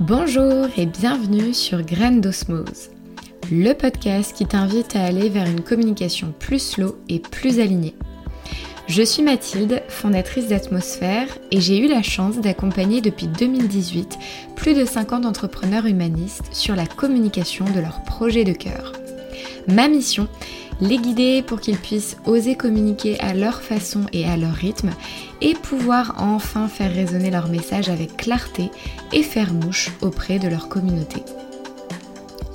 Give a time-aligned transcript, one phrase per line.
[0.00, 2.88] Bonjour et bienvenue sur Graines d'Osmose,
[3.52, 7.94] le podcast qui t'invite à aller vers une communication plus slow et plus alignée.
[8.86, 14.18] Je suis Mathilde, fondatrice d'Atmosphère, et j'ai eu la chance d'accompagner depuis 2018
[14.56, 18.94] plus de 50 entrepreneurs humanistes sur la communication de leurs projets de cœur.
[19.68, 20.28] Ma mission
[20.80, 24.90] les guider pour qu'ils puissent oser communiquer à leur façon et à leur rythme
[25.40, 28.70] et pouvoir enfin faire résonner leur message avec clarté
[29.12, 31.22] et faire mouche auprès de leur communauté.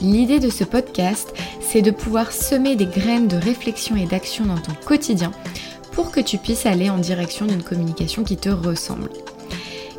[0.01, 4.57] L'idée de ce podcast, c'est de pouvoir semer des graines de réflexion et d'action dans
[4.57, 5.31] ton quotidien
[5.93, 9.09] pour que tu puisses aller en direction d'une communication qui te ressemble.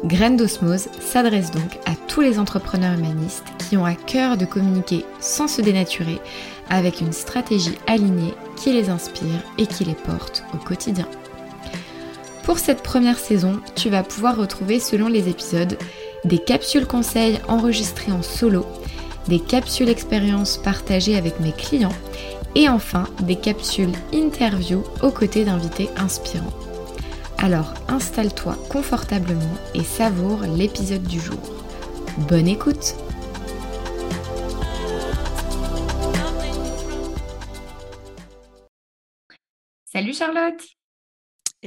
[0.04, 5.04] Graines d'osmose s'adresse donc à tous les entrepreneurs humanistes qui ont à cœur de communiquer
[5.20, 6.20] sans se dénaturer
[6.68, 11.08] avec une stratégie alignée qui les inspire et qui les porte au quotidien.
[12.46, 15.76] Pour cette première saison, tu vas pouvoir retrouver selon les épisodes
[16.24, 18.64] des capsules conseils enregistrées en solo,
[19.26, 21.94] des capsules expériences partagées avec mes clients
[22.54, 26.52] et enfin des capsules interview aux côtés d'invités inspirants.
[27.38, 29.42] Alors installe-toi confortablement
[29.74, 31.40] et savoure l'épisode du jour.
[32.28, 32.94] Bonne écoute
[39.84, 40.62] Salut Charlotte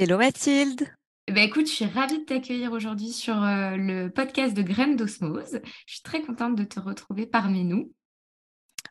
[0.01, 0.87] Hello Mathilde
[1.27, 5.59] ben écoute, je suis ravie de t'accueillir aujourd'hui sur euh, le podcast de Graines d'Osmose.
[5.85, 7.91] Je suis très contente de te retrouver parmi nous.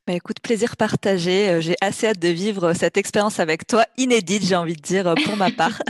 [0.06, 1.48] Bah écoute, plaisir partagé.
[1.48, 5.14] Euh, j'ai assez hâte de vivre cette expérience avec toi, inédite, j'ai envie de dire,
[5.24, 5.80] pour ma part.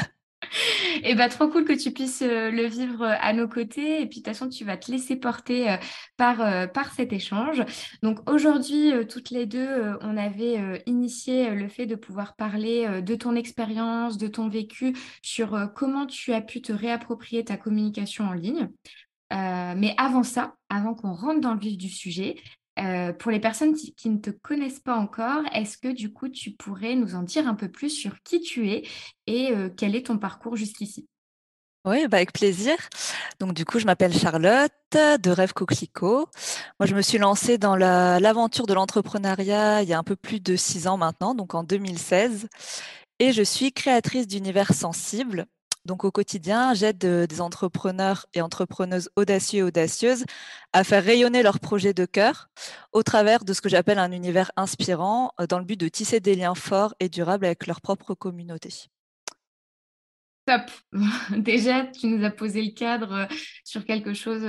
[1.05, 4.03] Et bah trop cool que tu puisses euh, le vivre euh, à nos côtés.
[4.03, 5.77] Et puis de toute façon, tu vas te laisser porter euh,
[6.17, 7.63] par, par cet échange.
[8.03, 13.37] Donc aujourd'hui, toutes les deux, on avait initié le fait de pouvoir parler de ton
[13.37, 18.69] expérience, de ton vécu, sur comment tu as pu te réapproprier ta communication en ligne.
[19.31, 22.37] mais avant ça, avant qu'on rentre dans le vif du sujet,
[22.79, 26.53] euh, pour les personnes qui ne te connaissent pas encore, est-ce que du coup tu
[26.53, 28.83] pourrais nous en dire un peu plus sur qui tu es
[29.27, 31.09] et euh, quel est ton parcours jusqu'ici?
[31.85, 32.77] Oui, bah avec plaisir.
[33.41, 36.29] Donc du coup, je m'appelle Charlotte de Rêve Coquelicot.
[36.79, 40.41] Moi, je me suis lancée dans l'aventure de l'entrepreneuriat il y a un peu plus
[40.41, 42.49] de six ans maintenant, donc en 2016.
[43.21, 45.47] Et je suis créatrice d'univers sensible.
[45.89, 50.27] Donc au quotidien, j'aide euh, des entrepreneurs et entrepreneuses audacieux et audacieuses
[50.75, 52.51] à faire rayonner leurs projets de cœur
[52.93, 56.21] au travers de ce que j'appelle un univers inspirant euh, dans le but de tisser
[56.21, 58.69] des liens forts et durables avec leur propre communauté.
[60.45, 60.71] Top.
[61.39, 63.27] Déjà, tu nous as posé le cadre euh,
[63.65, 64.47] sur quelque chose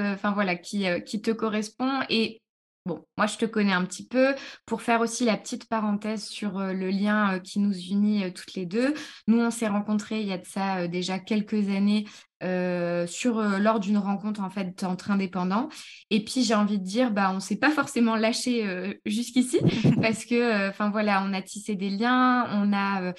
[0.62, 2.02] qui, qui te correspond.
[2.10, 2.42] Et
[2.90, 4.34] Bon, moi je te connais un petit peu.
[4.66, 8.32] Pour faire aussi la petite parenthèse sur euh, le lien euh, qui nous unit euh,
[8.32, 8.96] toutes les deux,
[9.28, 12.08] nous on s'est rencontrés il y a de ça déjà quelques années
[12.42, 15.70] sur lors d'une rencontre en fait entre indépendants.
[16.10, 19.60] Et puis j'ai envie de dire, bah on s'est pas forcément lâché jusqu'ici
[20.02, 23.14] parce que, enfin voilà, on a tissé des liens, on a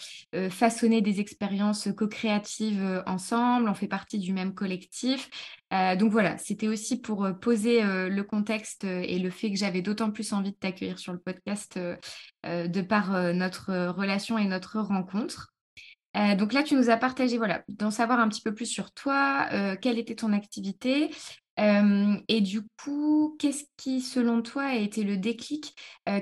[0.51, 5.29] façonné des expériences co-créatives ensemble, on fait partie du même collectif.
[5.73, 9.57] Euh, donc voilà, c'était aussi pour euh, poser euh, le contexte et le fait que
[9.57, 11.79] j'avais d'autant plus envie de t'accueillir sur le podcast
[12.45, 15.53] de par notre relation et notre rencontre.
[16.15, 19.49] Donc là, tu nous as partagé, voilà, d'en savoir un petit peu plus sur toi,
[19.81, 21.11] quelle était ton activité.
[21.59, 25.75] et du coup, qu'est-ce qui, selon toi, a été le déclic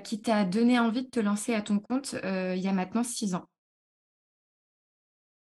[0.05, 3.35] qui t'a donné envie de te lancer à ton compte il y a maintenant six
[3.35, 3.47] ans?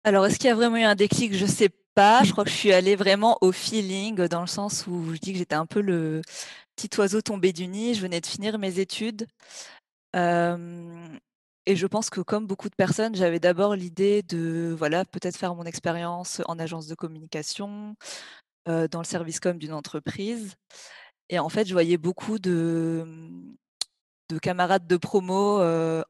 [0.04, 1.34] Alors, est-ce qu'il y a vraiment eu un déclic?
[1.34, 2.24] Je ne sais pas.
[2.24, 5.32] Je crois que je suis allée vraiment au feeling, dans le sens où je dis
[5.32, 6.22] que j'étais un peu le
[6.76, 7.94] petit oiseau tombé du nid.
[7.94, 9.26] Je venais de finir mes études.
[11.66, 15.54] Et je pense que comme beaucoup de personnes, j'avais d'abord l'idée de voilà, peut-être faire
[15.54, 17.96] mon expérience en agence de communication,
[18.66, 20.54] dans le service com d'une entreprise.
[21.28, 23.04] Et en fait, je voyais beaucoup de,
[24.30, 25.60] de camarades de promo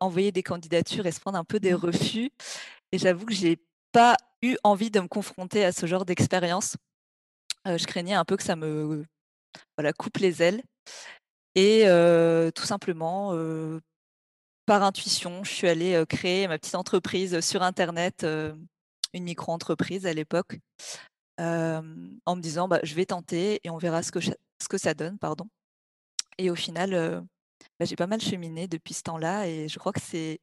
[0.01, 1.77] envoyer des candidatures et se prendre un peu des mmh.
[1.77, 2.31] refus.
[2.93, 3.59] Et j'avoue que j'ai
[3.93, 6.77] pas eu envie de me confronter à ce genre d'expérience.
[7.67, 9.05] je craignais un peu que ça me
[9.77, 10.63] voilà, coupe les ailes.
[11.55, 11.85] Et
[12.55, 13.33] tout simplement,
[14.71, 20.61] par intuition, je suis allée créer ma petite entreprise sur Internet, une micro-entreprise à l'époque,
[21.39, 21.83] en
[22.37, 25.19] me disant bah, je vais tenter et on verra ce que, ce que ça donne.
[25.19, 25.49] Pardon.
[26.39, 27.27] Et au final,
[27.81, 30.39] bah, j'ai pas mal cheminé depuis ce temps-là et je crois que c'est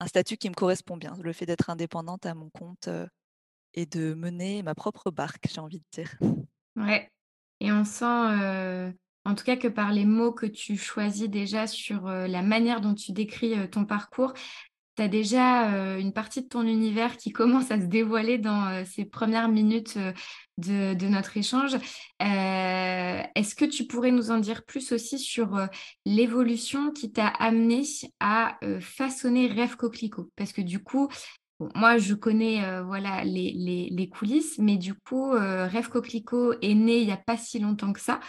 [0.00, 2.88] un statut qui me correspond bien, le fait d'être indépendante à mon compte
[3.74, 6.18] et de mener ma propre barque, j'ai envie de dire.
[6.74, 7.08] Ouais.
[7.60, 8.92] Et on sent,
[9.28, 12.94] en tout cas, que par les mots que tu choisis déjà sur la manière dont
[12.94, 14.32] tu décris ton parcours,
[14.96, 19.04] tu as déjà, une partie de ton univers qui commence à se dévoiler dans, ces
[19.04, 19.98] premières minutes,
[20.56, 21.76] de de notre échange.
[22.20, 25.68] est-ce que tu pourrais nous en dire plus aussi sur,
[26.06, 27.82] l'évolution qui t'a amené
[28.20, 30.30] à, façonner Rêve Coquelicot?
[30.36, 31.08] Parce que du coup,
[31.74, 33.52] moi je connais, voilà les
[33.90, 37.92] les coulisses, mais du coup, Rêve Coquelicot est né il y a pas si longtemps
[37.92, 38.20] que ça.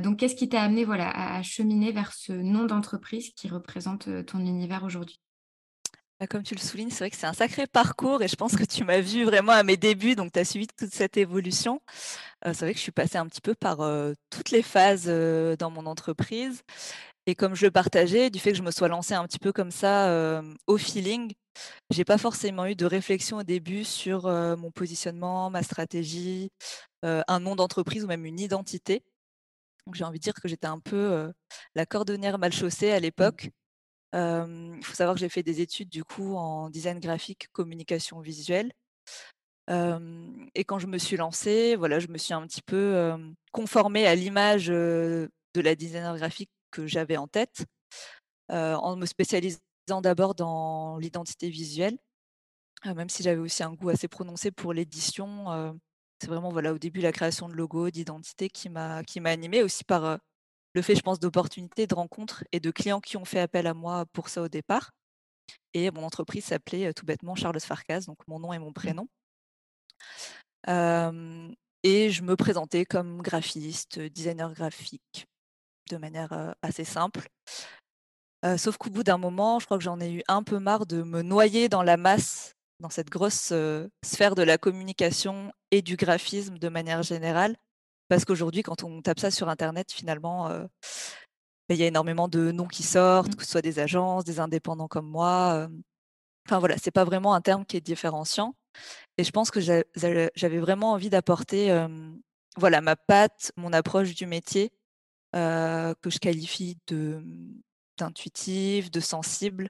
[0.00, 4.40] donc qu'est-ce qui t'a amené, voilà, à cheminer vers ce nom d'entreprise qui représente, ton
[4.40, 5.18] univers aujourd'hui?
[6.20, 8.54] Bah, comme tu le soulignes, c'est vrai que c'est un sacré parcours et je pense
[8.54, 11.80] que tu m'as vu vraiment à mes débuts, donc tu as suivi toute cette évolution.
[12.44, 13.78] C'est vrai que je suis passée un petit peu par,
[14.30, 15.06] toutes les phases,
[15.58, 16.62] dans mon entreprise
[17.26, 19.52] et comme je le partageais, du fait que je me sois lancée un petit peu
[19.52, 21.32] comme ça, au feeling,
[21.90, 26.50] j'ai pas forcément eu de réflexion au début sur, mon positionnement, ma stratégie,
[27.02, 29.02] un nom d'entreprise ou même une identité.
[29.86, 31.32] Donc j'ai envie de dire que j'étais un peu,
[31.74, 33.02] la cordonnière mal chaussée à Mmh.
[33.02, 33.50] l'époque
[34.14, 38.72] il faut savoir que j'ai fait des études du coup en design graphique, communication visuelle.
[39.68, 43.14] Et quand je me suis lancée, voilà, je me suis un petit peu,
[43.52, 47.64] conformée à l'image, de la designer graphique que j'avais en tête,
[48.48, 49.60] en me spécialisant
[50.02, 51.98] d'abord dans l'identité visuelle,
[52.84, 55.78] même si j'avais aussi un goût assez prononcé pour l'édition,
[56.20, 59.62] c'est vraiment, voilà, au début la création de logos, d'identité qui m'a qui m'a animée
[59.62, 60.18] aussi par,
[60.74, 63.74] le fait, je pense, d'opportunités, de rencontres et de clients qui ont fait appel à
[63.74, 64.90] moi pour ça au départ
[65.74, 68.74] et mon entreprise s'appelait, tout bêtement Charlotte Farkas, donc mon nom et mon Mmh.
[68.74, 69.08] prénom.
[71.84, 75.26] Et je me présentais comme graphiste, designer graphique
[75.92, 77.28] de manière, assez simple.
[78.56, 81.02] Sauf qu'au bout d'un moment, je crois que j'en ai eu un peu marre de
[81.02, 83.52] me noyer dans la masse, dans cette grosse,
[84.04, 87.56] sphère de la communication et du graphisme de manière générale.
[88.08, 90.48] Parce qu'aujourd'hui, quand on tape ça sur internet, finalement,
[91.68, 93.36] beh, il y a énormément de noms qui sortent, Mmh.
[93.36, 95.68] que ce soit des agences, des indépendants comme moi,
[96.46, 98.54] enfin voilà, c'est pas vraiment un terme qui est différenciant
[99.18, 101.86] et je pense que j'avais vraiment envie d'apporter,
[102.56, 104.72] voilà, ma patte, mon approche du métier,
[105.34, 107.60] heu, que je qualifie de, mmh,
[107.98, 109.68] d'intuitive, de sensible,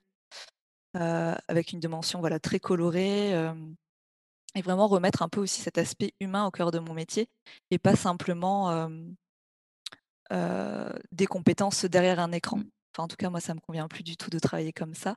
[0.97, 3.33] heu, avec une dimension, voilà, très colorée,
[4.55, 7.29] et vraiment remettre un peu aussi cet aspect humain au cœur de mon métier
[7.71, 8.71] et pas simplement,
[10.33, 12.59] heu, des compétences derrière un écran.
[12.59, 12.71] Mmh.
[12.95, 15.15] Enfin, en tout cas, moi, ça me convient plus du tout de travailler comme ça.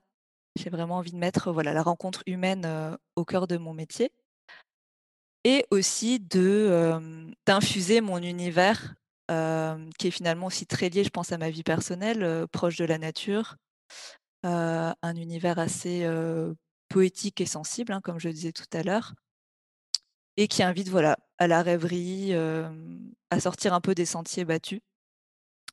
[0.58, 2.66] J'ai vraiment envie de mettre, voilà, la rencontre humaine,
[3.18, 4.12] au cœur de mon métier
[5.44, 8.96] et aussi de, d'infuser mon univers,
[9.28, 12.98] qui est finalement aussi très lié, je pense, à ma vie personnelle, proche de la
[12.98, 13.56] nature,
[14.44, 16.08] un univers assez,
[16.90, 19.14] poétique et sensible, hein, comme je le disais tout à l'heure
[20.38, 24.82] et qui invite, voilà, à la rêverie, à sortir un peu des sentiers battus.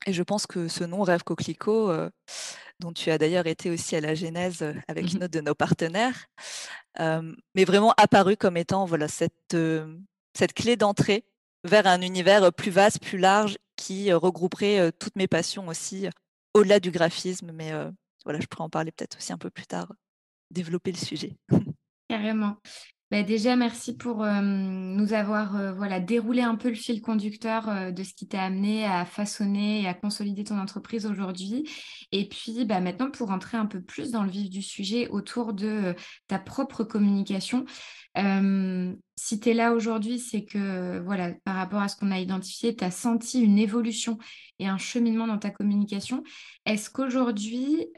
[0.05, 1.91] Et je pense que ce nom Rêve Coquelicot,
[2.79, 5.55] dont tu as d'ailleurs été aussi à la genèse, avec Mmh une autre de nos
[5.55, 6.27] partenaires,
[6.99, 9.55] m'est vraiment apparu comme étant, voilà, cette,
[10.33, 11.25] cette clé d'entrée
[11.63, 15.67] vers un univers, heu, plus vaste, plus large, qui, heu, regrouperait, heu, toutes mes passions
[15.67, 16.07] aussi,
[16.53, 17.51] au-delà du graphisme.
[17.53, 17.71] Mais,
[18.25, 19.93] voilà, je pourrais en parler peut-être aussi un peu plus tard,
[20.51, 21.37] développer le sujet.
[22.09, 22.57] Carrément.
[23.13, 27.69] Bah, déjà, merci pour, hem, nous avoir, heu, voilà, déroulé un peu le fil conducteur,
[27.69, 31.69] heu, de ce qui t'a amené à façonner et à consolider ton entreprise aujourd'hui.
[32.11, 35.53] Et puis, bah, maintenant pour rentrer un peu plus dans le vif du sujet autour
[35.53, 35.93] de,
[36.27, 37.65] ta propre communication.
[39.15, 42.75] Si tu es là aujourd'hui, c'est que, voilà, par rapport à ce qu'on a identifié,
[42.75, 44.17] tu as senti une évolution
[44.57, 46.23] et un cheminement dans ta communication.
[46.65, 47.89] Est-ce qu'aujourd'hui,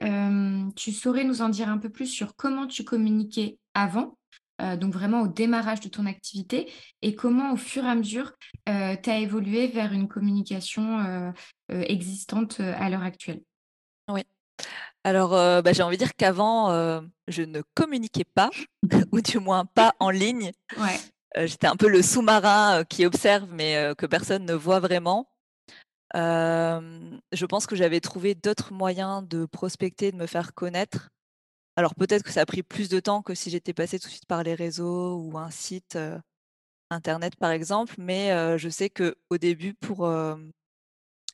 [0.75, 4.17] tu saurais nous en dire un peu plus sur comment tu communiquais avant?
[4.61, 6.71] Heu, donc vraiment au démarrage de ton activité
[7.01, 8.31] et comment au fur et à mesure,
[8.69, 11.33] heu, tu as évolué vers une communication, heu,
[11.69, 13.41] existante, à l'heure actuelle?
[14.07, 14.21] Oui.
[15.03, 18.49] Alors, bah, j'ai envie de dire qu'avant, je ne communiquais pas
[19.11, 20.51] ou du moins pas en ligne.
[20.79, 20.97] Ouais.
[21.35, 25.27] J'étais un peu le sous-marin, qui observe mais, que personne ne voit vraiment.
[26.13, 31.09] Je pense que j'avais trouvé d'autres moyens de prospecter, de me faire connaître.
[31.77, 34.11] Alors peut-être que ça a pris plus de temps que si j'étais passée tout de
[34.11, 35.97] suite par les réseaux ou un site,
[36.89, 40.09] internet par exemple, mais, je sais qu'au début pour,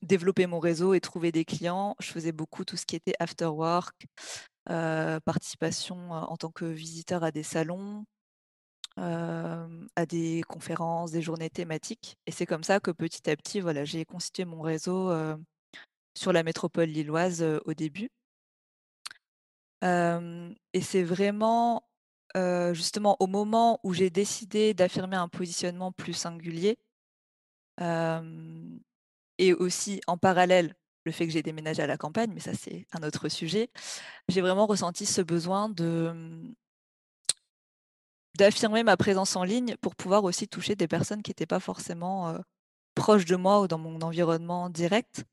[0.02, 3.46] développer mon réseau et trouver des clients, je faisais beaucoup tout ce qui était after
[3.46, 4.08] work,
[4.66, 8.06] participation, en tant que visiteur à des salons,
[8.98, 13.86] à des conférences, des journées thématiques et c'est comme ça que petit à petit, voilà,
[13.86, 15.12] j'ai constitué mon réseau,
[16.18, 18.10] sur la métropole lilloise, au début.
[19.84, 21.84] Et c'est vraiment,
[22.36, 26.78] justement au moment où j'ai décidé d'affirmer un positionnement plus singulier,
[27.80, 32.86] et aussi en parallèle le fait que j'ai déménagé à la campagne, mais ça, c'est
[32.92, 33.72] un autre sujet.
[34.28, 36.14] J'ai vraiment ressenti ce besoin de,
[38.38, 42.36] d'affirmer ma présence en ligne pour pouvoir aussi toucher des personnes qui étaient pas forcément,
[42.94, 45.24] proches de moi ou dans mon environnement direct.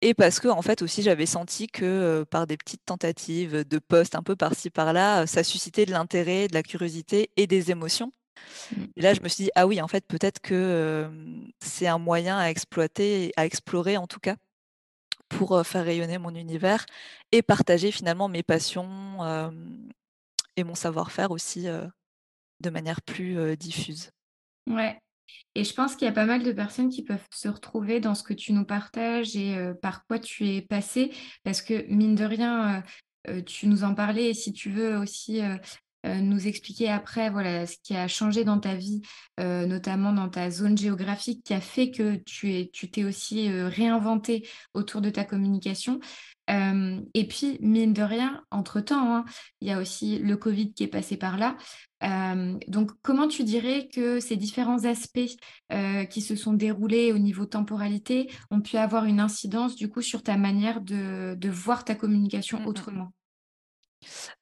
[0.00, 4.22] Et parce qu'en fait aussi j'avais senti que, par des petites tentatives de posts un
[4.22, 8.12] peu par-ci par-là, ça suscitait de l'intérêt, de la curiosité et des émotions.
[8.70, 8.84] Mmh.
[8.96, 11.10] Et là, je me suis dit: «Ah oui, en fait, peut-être que,
[11.60, 14.36] c'est un moyen à exploiter, à explorer en tout cas,
[15.28, 16.86] pour, faire rayonner mon univers
[17.32, 19.52] et partager finalement mes passions,
[20.56, 21.66] et mon savoir-faire aussi,
[22.60, 24.10] de manière plus, diffuse».
[24.68, 25.00] Ouais
[25.54, 28.14] et je pense qu'il y a pas mal de personnes qui peuvent se retrouver dans
[28.14, 31.10] ce que tu nous partages et heu, par quoi tu es passée.
[31.44, 32.82] Parce que mine de rien, heu
[33.38, 35.40] heu, tu nous en parlais et si tu veux aussi,
[36.06, 39.02] heu, nous expliquer après, voilà, ce qui a changé dans ta vie,
[39.40, 43.48] heu, notamment dans ta zone géographique qui a fait que tu es tu t'es aussi,
[43.50, 46.00] heu, réinventée autour de ta communication.
[47.14, 49.24] Et puis mine de rien, entre-temps, hein,
[49.60, 51.56] il y a aussi le covid qui est passé par là.
[52.68, 55.36] Donc comment tu dirais que ces différents aspects,
[56.10, 60.22] qui se sont déroulés au niveau temporalité ont pu avoir une incidence du coup sur
[60.22, 62.88] ta manière de de voir ta communication Mmh mh.
[62.88, 63.12] autrement?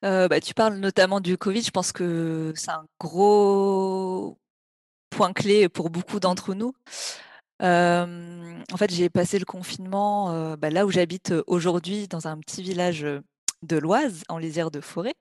[0.04, 4.38] Heu, bah, tu parles notamment du covid, je pense que c'est un gros
[5.10, 6.20] point clé pour beaucoup Mmh.
[6.20, 6.74] d'entre nous.
[7.60, 12.28] Hem, en fait, j'ai passé le confinement, heu, bah, là où j'habite, heu, aujourd'hui, dans
[12.28, 13.22] un petit village, heu,
[13.62, 15.14] de l'Oise, en lisière de forêt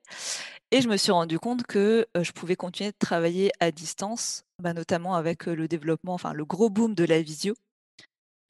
[0.71, 4.43] et je me suis rendu compte que, heu, je pouvais continuer de travailler à distance,
[4.63, 7.55] bah, notamment avec, heu, le développement, enfin le gros boom de la visio,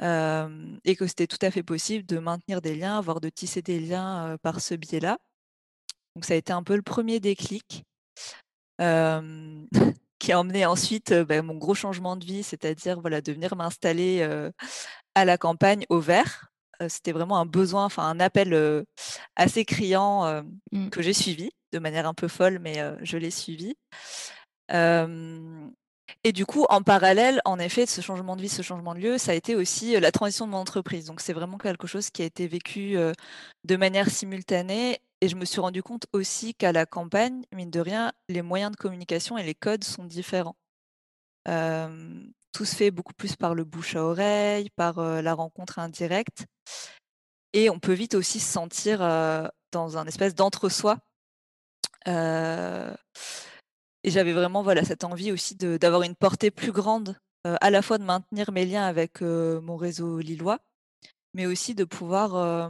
[0.01, 3.61] hem et que c'était tout à fait possible de maintenir des liens, voire de tisser
[3.61, 5.17] des liens, heu, par ce biais-là.
[6.15, 7.83] Donc ça a été un peu le premier déclic,
[10.19, 14.27] qui a emmené ensuite, bah, mon gros changement de vie, c'est-à-dire, voilà, de venir m'installer,
[15.15, 16.49] à la campagne, au vert.
[16.89, 18.85] C'était vraiment un besoin, enfin un appel,
[19.35, 20.89] assez criant, Mmh.
[20.89, 23.75] que j'ai suivi de manière un peu folle, mais je l'ai suivi.
[26.23, 28.99] Et du coup, en parallèle, en effet, de ce changement de vie, ce changement de
[28.99, 31.05] lieu, ça a été aussi, heu, la transition de mon entreprise.
[31.05, 33.13] Donc c'est vraiment quelque chose qui a été vécu, heu,
[33.63, 37.79] de manière simultanée et je me suis rendu compte aussi qu'à la campagne, mine de
[37.79, 40.55] rien, les moyens de communication et les codes sont différents.
[42.53, 46.45] Tout se fait beaucoup plus par le bouche à oreille, par, heu, la rencontre indirecte
[47.53, 48.99] et on peut vite aussi se sentir,
[49.71, 50.97] dans un espèce d'entre-soi.
[54.05, 57.81] Et j'avais vraiment, voilà, cette envie aussi d'avoir une portée plus grande, heu, à la
[57.83, 60.59] fois de maintenir mes liens avec, heu, mon réseau lillois,
[61.33, 62.69] mais aussi de pouvoir,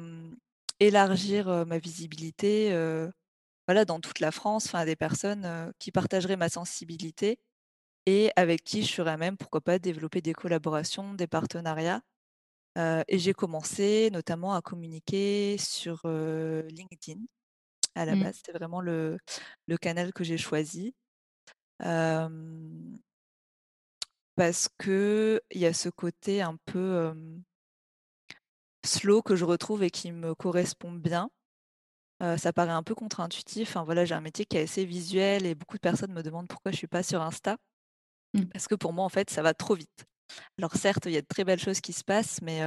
[0.80, 2.72] élargir, ma visibilité,
[3.68, 7.40] voilà, dans toute la France, à des personnes, qui partageraient ma sensibilité
[8.08, 12.02] et avec qui je serais même, pourquoi pas, développer des collaborations, des partenariats.
[12.78, 17.22] Et j'ai commencé notamment à communiquer sur, LinkedIn.
[17.96, 18.26] À la Mmh.
[18.26, 19.18] base, c'était vraiment le
[19.68, 20.94] le canal que j'ai choisi.
[21.80, 22.70] Parce
[24.80, 27.14] qu'il y a ce côté un peu,
[28.86, 31.30] slow que je retrouve et qui me correspond bien.
[32.38, 35.54] Ça paraît un peu contre-intuitif, enfin voilà, j'ai un métier qui est assez visuel et
[35.54, 37.58] beaucoup de personnes me demandent pourquoi je suis pas sur Insta.
[38.34, 38.46] Mmh.
[38.46, 40.06] Parce que pour moi, en fait, ça va trop vite.
[40.58, 42.62] Alors certes, il y a de très belles choses qui se passent, mais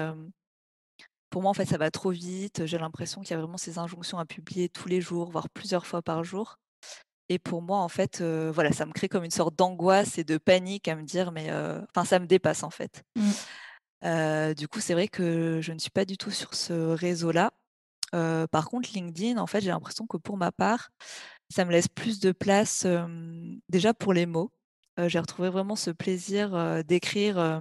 [1.30, 2.66] pour moi, en fait, ça va trop vite.
[2.66, 5.86] J'ai l'impression qu'il y a vraiment ces injonctions à publier tous les jours, voire plusieurs
[5.86, 6.58] fois par jour
[7.28, 10.24] et pour moi, en fait, heu, voilà, ça me crée comme une sorte d'angoisse et
[10.24, 13.04] de panique à me dire: «Mais» heu, enfin, ça me dépasse, en fait.
[13.16, 13.30] Mmh.
[14.04, 17.52] Heu, du coup, c'est vrai que je ne suis pas du tout sur ce réseau-là.
[18.12, 20.90] Par contre, LinkedIn, en fait, j'ai l'impression que pour ma part,
[21.50, 22.86] ça me laisse plus de place,
[23.68, 24.50] déjà pour les mots.
[25.06, 27.60] J'ai retrouvé vraiment ce plaisir, d'écrire,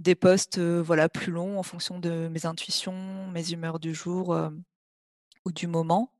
[0.00, 4.36] des posts, voilà, plus longs en fonction de mes intuitions, mes humeurs du jour,
[5.44, 6.10] ou du moment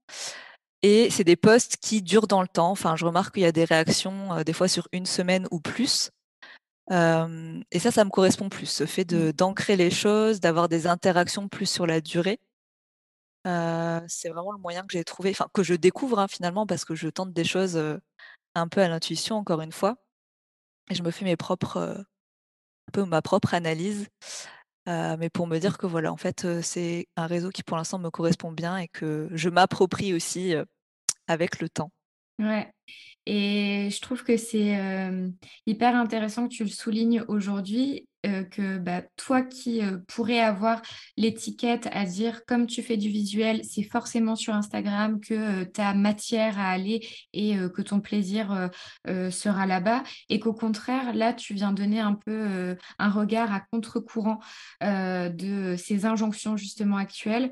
[0.82, 2.70] et c'est des posts qui durent dans le temps.
[2.70, 5.60] Enfin, je remarque qu'il y a des réactions, heu, des fois sur une semaine ou
[5.60, 6.10] plus.
[7.70, 9.32] Et ça, ça me correspond plus, ce fait Mmh.
[9.32, 12.40] d'ancrer les choses, d'avoir des interactions plus sur la durée.
[14.08, 16.94] C'est vraiment le moyen que j'ai trouvé, enfin que je découvre, hein, finalement parce que
[16.94, 17.76] je tente des choses,
[18.56, 19.96] un peu à l'intuition encore une fois
[20.90, 24.08] et je me fais mes propres, heu, un peu ma propre analyse,
[24.88, 27.98] heu, mais pour me dire que voilà, en fait, c'est un réseau qui pour l'instant
[27.98, 30.54] me correspond bien et que je m'approprie aussi,
[31.28, 31.90] avec le temps.
[32.38, 32.72] Ouais.
[33.26, 34.78] Et je trouve que c'est
[35.66, 40.82] hyper intéressant que tu le soulignes aujourd'hui, que bah, toi qui pourrais avoir
[41.16, 45.94] l'étiquette à dire comme tu fais du visuel, c'est forcément sur Instagram que tu as
[45.94, 48.70] matière à aller et que ton plaisir
[49.06, 50.02] sera là-bas.
[50.28, 54.38] Et qu'au contraire, là, tu viens donner un peu un regard à contre-courant
[54.82, 57.50] de ces injonctions justement actuelles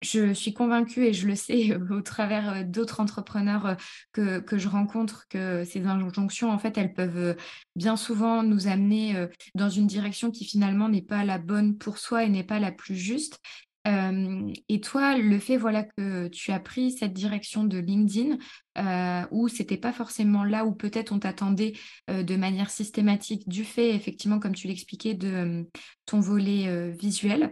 [0.00, 3.74] je suis convaincue et je le sais au travers euh, d'autres entrepreneurs euh,
[4.12, 7.34] que, que, je rencontre que ces injonctions, en fait, elles peuvent euh,
[7.74, 12.24] bien souvent nous amener dans une direction qui finalement n'est pas la bonne pour soi
[12.24, 13.40] et n'est pas la plus juste.
[13.86, 18.36] et toi, le fait voilà que tu as pris cette direction de LinkedIn,
[18.78, 21.74] euh, où c'était pas forcément là où peut-être on t'attendait
[22.08, 25.66] de manière systématique du fait, effectivement, comme tu l'expliquais, de
[26.04, 27.50] ton volet visuel.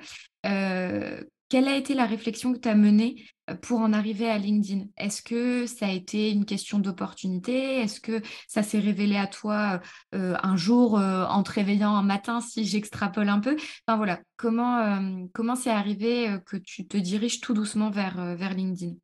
[1.48, 3.24] Quelle a été la réflexion que tu as menée
[3.62, 4.86] pour en arriver à LinkedIn?
[4.96, 7.80] Est-ce que ça a été une question d'opportunité?
[7.80, 9.80] Est-ce que ça s'est révélé à toi
[10.12, 13.56] un jour en te réveillant un matin, si j'extrapole un peu?
[13.86, 18.94] Enfin voilà, comment comment c'est arrivé que tu te diriges tout doucement vers, vers LinkedIn?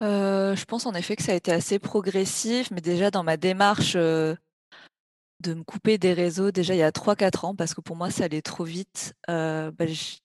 [0.00, 3.96] Je pense en effet que ça a été assez progressif, mais déjà dans ma démarche
[5.44, 8.10] de me couper des réseaux déjà il y a 3-4 ans parce que pour moi
[8.10, 9.14] ça allait trop vite.
[9.30, 9.84] Euh, bah,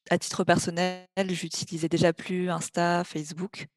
[0.09, 3.67] à titre personnel, j'utilisais déjà plus Insta, Facebook.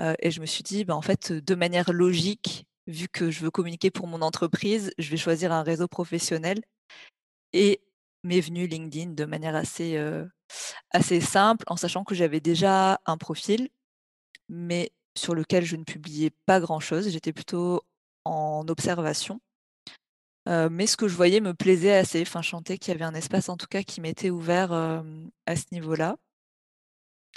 [0.00, 3.40] Euh, et je me suis dit, bah, en fait, de manière logique, vu que je
[3.40, 6.60] veux communiquer pour mon entreprise, je vais choisir un réseau professionnel.
[7.52, 7.80] Et
[8.24, 10.26] m'est venu LinkedIn de manière assez, euh,
[10.90, 13.68] assez simple, en sachant que j'avais déjà un profil,
[14.48, 17.08] mais sur lequel je ne publiais pas grand-chose.
[17.10, 17.82] J'étais plutôt
[18.24, 19.40] en observation
[20.46, 22.22] mais ce que je voyais me plaisait assez.
[22.22, 25.56] Enfin, je sentais qu'il y avait un espace, en tout cas, qui m'était ouvert, à
[25.56, 26.16] ce niveau-là.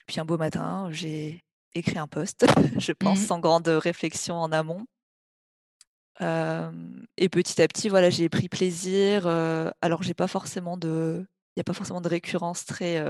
[0.07, 1.43] Puis un beau matin, j'ai
[1.75, 2.45] écrit un post,
[2.79, 3.25] je pense, mmh.
[3.25, 4.85] sans grande réflexion en amont.
[6.19, 9.27] et petit à petit, voilà, j'ai pris plaisir,
[9.81, 11.25] alors j'ai pas forcément de
[11.55, 13.03] il y a pas forcément de récurrence très,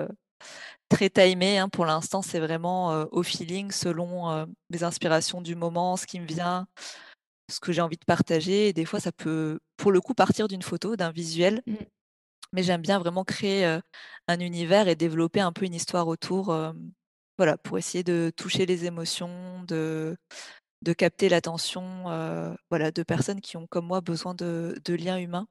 [0.89, 1.70] très timée, hein.
[1.70, 6.68] Pour l'instant, c'est vraiment, au feeling selon, mes inspirations du moment, ce qui me vient
[7.50, 8.70] ce que j'ai envie de partager.
[8.70, 11.62] Et des fois, ça peut, pour le coup, partir d'une photo, d'un visuel.
[11.68, 11.75] Mmh.
[12.51, 13.79] Mais j'aime bien vraiment créer
[14.27, 16.46] un univers et développer un peu une histoire autour,
[17.38, 20.18] voilà, pour essayer de toucher les émotions, de,
[20.82, 22.06] de capter l'attention,
[22.72, 25.48] voilà, de personnes qui ont, comme moi, besoin de, de liens humains.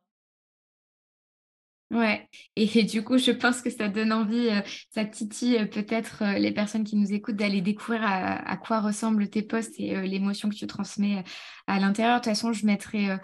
[1.91, 2.29] Ouais.
[2.55, 6.39] Et du coup, je pense que ça donne envie, euh, ça titille, euh, peut-être, euh,
[6.39, 10.55] les personnes qui nous écoutent d'aller découvrir à quoi ressemblent tes posts et l'émotion que
[10.55, 11.25] tu transmets,
[11.67, 12.17] à l'intérieur.
[12.17, 13.17] De toute façon, je mettrai,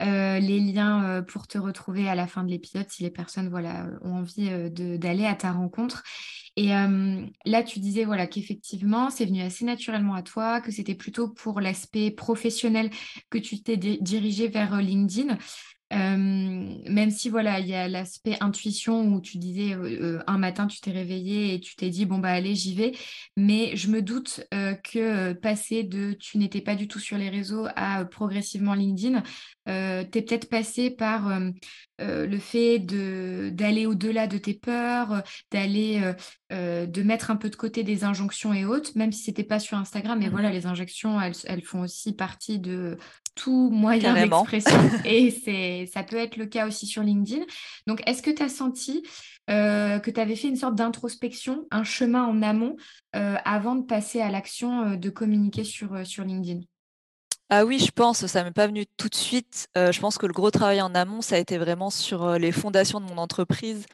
[0.00, 4.18] les liens, pour te retrouver à la fin de l'épisode si les personnes, voilà, ont
[4.18, 6.02] envie, d'aller à ta rencontre.
[6.56, 11.28] Et là, tu disais, voilà, qu'effectivement, c'est venu assez naturellement à toi, que c'était plutôt
[11.28, 12.90] pour l'aspect professionnel
[13.30, 15.38] que tu t'es dirigé vers, LinkedIn
[15.92, 19.76] même si voilà, il y a l'aspect intuition où tu disais
[20.26, 22.92] un matin tu t'es réveillé et tu t'es dit bon bah allez j'y vais,
[23.36, 27.66] mais je me doute que passer de tu n'étais pas du tout sur les réseaux
[27.76, 29.22] à progressivement LinkedIn,
[29.66, 31.40] tu es peut-être passé par
[31.98, 36.14] le fait d'aller au-delà de tes peurs, d'aller
[36.50, 39.78] de mettre un peu de côté des injonctions et autres, même si c'était pas sur
[39.78, 40.32] Instagram, mais mmh.
[40.32, 42.96] voilà les injonctions elles, elles font aussi partie de
[43.34, 44.78] tout moyen d'expression.
[45.04, 47.44] et c'est, ça peut être le cas aussi sur LinkedIn.
[47.86, 49.02] Donc, est-ce que tu as senti
[49.50, 52.76] euh, que tu avais fait une sorte d'introspection, un chemin en amont
[53.16, 56.60] euh, avant de passer à l'action euh, de communiquer sur, sur LinkedIn?
[57.50, 59.68] Ah oui, je pense, ça m'est pas venu tout de suite.
[59.76, 62.98] je pense que le gros travail en amont, ça a été vraiment sur les fondations
[62.98, 63.84] de mon entreprise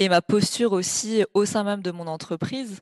[0.00, 2.80] et ma posture aussi au sein même de mon entreprise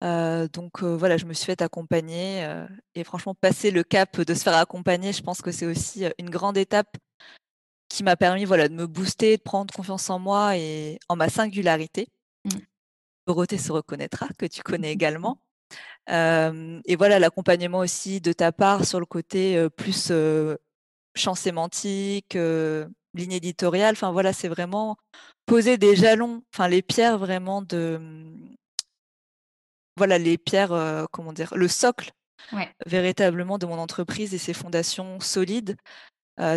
[0.00, 2.46] donc voilà, je me suis fait accompagner,
[2.94, 6.30] et franchement passer le cap de se faire accompagner, je pense que c'est aussi, une
[6.30, 6.96] grande étape
[7.88, 11.28] qui m'a permis, voilà, de me booster, de prendre confiance en moi et en ma
[11.28, 12.08] singularité.
[12.44, 12.58] Mmh.
[13.26, 15.38] Dorothée se reconnaîtra, que tu connais également.
[16.08, 20.12] et voilà, l'accompagnement aussi de ta part sur le côté, plus,
[21.14, 22.36] champ sémantique,
[23.14, 24.96] ligne éditoriale, enfin voilà, c'est vraiment
[25.46, 28.54] poser des jalons, enfin les pierres vraiment de, mmh,
[29.96, 31.52] voilà les pierres, comment dire?
[31.56, 32.12] Le socle
[32.86, 35.76] véritablement de mon entreprise et ses fondations solides.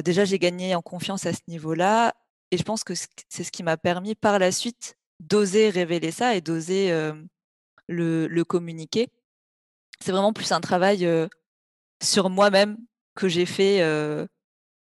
[0.03, 2.13] déjà, j'ai gagné en confiance à ce niveau-là
[2.51, 6.35] et je pense que c'est ce qui m'a permis par la suite d'oser révéler ça
[6.35, 6.91] et d'oser,
[7.87, 9.09] le communiquer.
[9.99, 11.07] C'est vraiment plus un travail,
[12.03, 12.77] sur moi-même
[13.15, 13.81] que j'ai fait,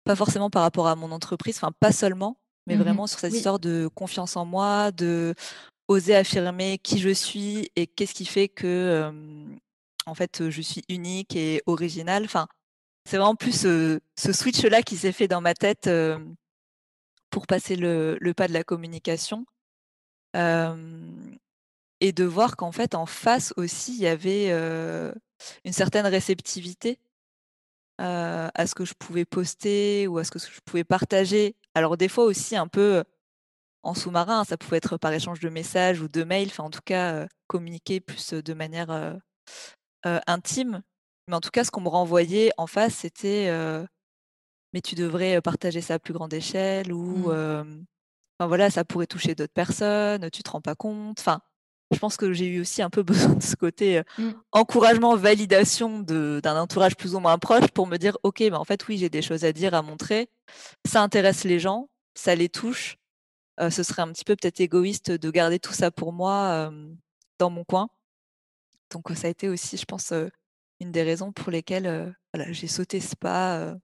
[0.05, 3.35] pas forcément par rapport à mon entreprise, enfin pas seulement, mais mmh vraiment sur cette
[3.35, 5.35] histoire de confiance en moi, de
[5.91, 9.13] oser affirmer qui je suis et qu'est-ce qui fait que
[10.07, 12.25] en fait, je suis unique et originale.
[12.25, 12.49] Enfin,
[13.05, 15.91] c'est vraiment plus ce switch-là qui s'est fait dans ma tête,
[17.31, 19.45] pour passer le pas de la communication.
[22.01, 24.51] et de voir qu'en fait, en face aussi, il y avait,
[25.65, 26.99] une certaine réceptivité,
[27.99, 31.57] à ce que je pouvais poster ou à ce que je pouvais partager.
[31.75, 33.05] Alors des fois aussi un peu,
[33.83, 36.81] en sous-marin, ça pouvait être par échange de messages ou de mails, enfin en tout
[36.85, 39.19] cas, communiquer plus, de manière,
[40.05, 40.83] intime.
[41.29, 43.51] Mais en tout cas, ce qu'on me renvoyait en face, c'était,
[44.73, 47.85] «Mais tu devrais, partager ça à plus grande échelle» ou mmh.
[48.39, 51.19] enfin voilà, «Ça pourrait toucher d'autres personnes, tu te rends pas compte».
[51.21, 51.41] Enfin,
[51.93, 54.31] je pense que j'ai eu aussi un peu besoin de ce côté, Mmh.
[54.53, 58.87] encouragement, validation d'un entourage plus ou moins proche pour me dire: «OK, bah, en fait,
[58.89, 60.29] oui, j'ai des choses à dire, à montrer.
[60.87, 63.00] Ça intéresse les gens, ça les touche».
[63.61, 66.71] Heu, ce serait un petit peu peut-être égoïste de garder tout ça pour moi,
[67.39, 67.89] dans mon coin.
[68.91, 70.13] Donc ça a été aussi, je pense,
[70.81, 73.77] une des raisons pour lesquelles, voilà, j'ai sauté ce pas,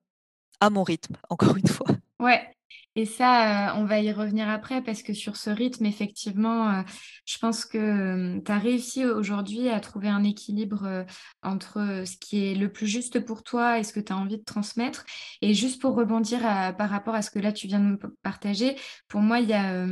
[0.60, 1.88] à mon rythme, encore une fois.
[2.20, 2.56] Ouais
[2.96, 6.85] et ça, heu, on va y revenir après parce que sur ce rythme, effectivement, heu,
[7.26, 11.04] je pense que, tu as réussi aujourd'hui à trouver un équilibre,
[11.42, 14.38] entre, ce qui est le plus juste pour toi et ce que tu as envie
[14.38, 15.04] de transmettre
[15.42, 16.40] et juste pour rebondir
[16.76, 18.76] par rapport à ce que là tu viens de me partager,
[19.09, 19.87] pour moi, il y a,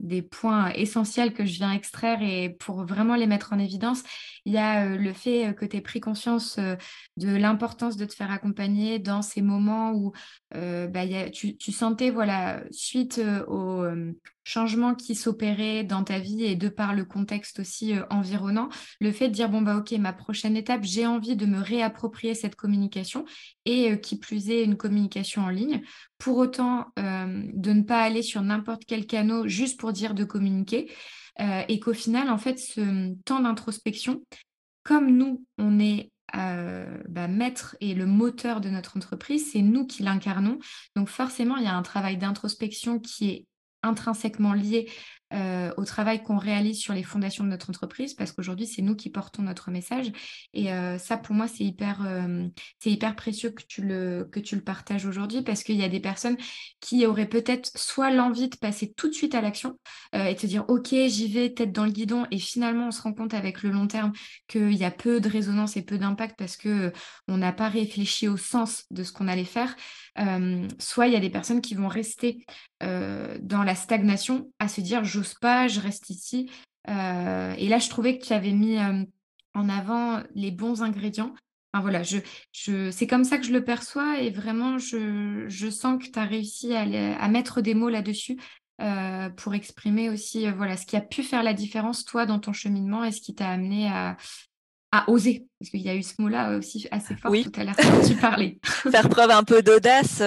[0.00, 4.02] des points essentiels que je viens extraire et pour vraiment les mettre en évidence.
[4.44, 6.58] Il y a, le fait, que tu aies pris conscience,
[7.16, 10.12] de l'importance de te faire accompagner dans ces moments où,
[10.54, 13.84] heu, bah, tu sentais voilà, suite, heu, aux,
[14.44, 18.68] changements qui s'opéraient dans ta vie et de par le contexte aussi, environnant,
[19.00, 22.34] le fait de dire: «Bon, bah, OK, ma prochaine étape, j'ai envie de me réapproprier
[22.34, 23.24] cette communication»
[23.64, 25.82] et qui plus est, une communication en ligne.
[26.18, 30.90] Pour autant, de ne pas aller sur n'importe quel canal juste pour dire de communiquer,
[31.68, 34.22] et qu'au final, en fait, ce temps d'introspection,
[34.84, 39.86] comme nous, on est, heu, bah, maître et le moteur de notre entreprise, c'est nous
[39.86, 40.58] qui l'incarnons.
[40.96, 43.46] Donc forcément, il y a un travail d'introspection qui est
[43.82, 44.90] intrinsèquement lié,
[45.34, 48.96] heu, au travail qu'on réalise sur les fondations de notre entreprise parce qu'aujourd'hui, c'est nous
[48.96, 50.12] qui portons notre message
[50.54, 52.00] et heu, ça pour moi, c'est hyper,
[52.78, 55.88] c'est hyper précieux que tu le que tu le partages aujourd'hui parce qu'il y a
[55.88, 56.36] des personnes
[56.80, 59.78] qui auraient peut-être soit l'envie de passer tout de suite à l'action,
[60.14, 63.12] et se dire: «OK, j'y vais, tête dans le guidon» et finalement, on se rend
[63.12, 64.12] compte avec le long terme
[64.48, 66.92] qu'il y a peu de résonance et peu d'impact parce que,
[67.28, 69.74] on n'a pas réfléchi au sens de ce qu'on allait faire.
[70.78, 72.44] Soit il y a des personnes qui vont rester,
[72.80, 76.50] dans la stagnation, à se dire: «J'ose pas, je reste ici».
[76.88, 79.06] Heu et là, je trouvais que tu avais mis, hem,
[79.54, 81.34] en avant les bons ingrédients.
[81.72, 82.18] Enfin voilà, je
[82.52, 86.18] je c'est comme ça que je le perçois et vraiment je je sens que tu
[86.18, 88.38] as réussi à les à mettre des mots là-dessus,
[88.82, 92.52] heu, pour exprimer aussi, voilà, ce qui a pu faire la différence, toi, dans ton
[92.52, 94.16] cheminement et ce qui t'a amené à
[94.92, 95.46] à oser.
[95.58, 97.44] Parce qu'il y a eu ce mot-là aussi assez fort Oui.
[97.44, 98.58] tout à l'heure quand tu parlais.
[98.62, 100.22] Faire preuve un peu d'audace,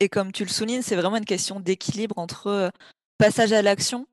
[0.00, 2.70] et comme tu le soulignes, c'est vraiment une question d'équilibre entre,
[3.18, 4.06] passage à l'action,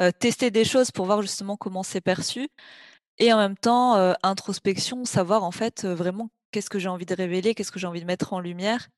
[0.00, 2.48] heu, tester des choses pour voir justement comment c'est perçu
[3.18, 7.06] et en même temps, heu, introspection, savoir en fait, heu, vraiment qu'est-ce que j'ai envie
[7.06, 8.88] de révéler, qu'est-ce que j'ai envie de mettre en lumière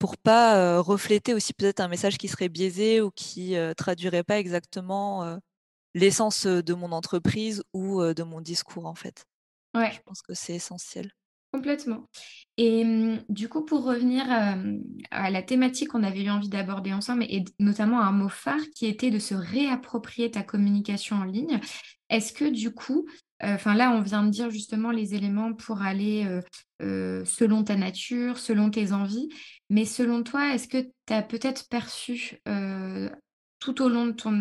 [0.00, 5.38] pour pas, refléter aussi peut-être un message qui serait biaisé ou qui, traduirait pas exactement,
[5.94, 9.24] l'essence, de mon entreprise ou, de mon discours en fait.
[9.88, 10.06] Je Ouais.
[10.06, 11.12] pense que c'est essentiel.
[11.56, 12.06] Complètement
[12.58, 14.24] et mmh, du coup, pour revenir,
[15.10, 18.86] à la thématique qu'on avait eu envie d'aborder ensemble et notamment un mot phare qui
[18.86, 21.60] était de se réapproprier ta communication en ligne.
[22.08, 23.06] Est-ce que du coup,
[23.42, 26.26] enfin là, on vient de dire justement les éléments pour aller,
[26.80, 29.28] selon ta nature, selon tes envies,
[29.68, 32.38] mais selon toi, est-ce que tu as peut-être perçu,
[33.58, 34.32] tout au long de ton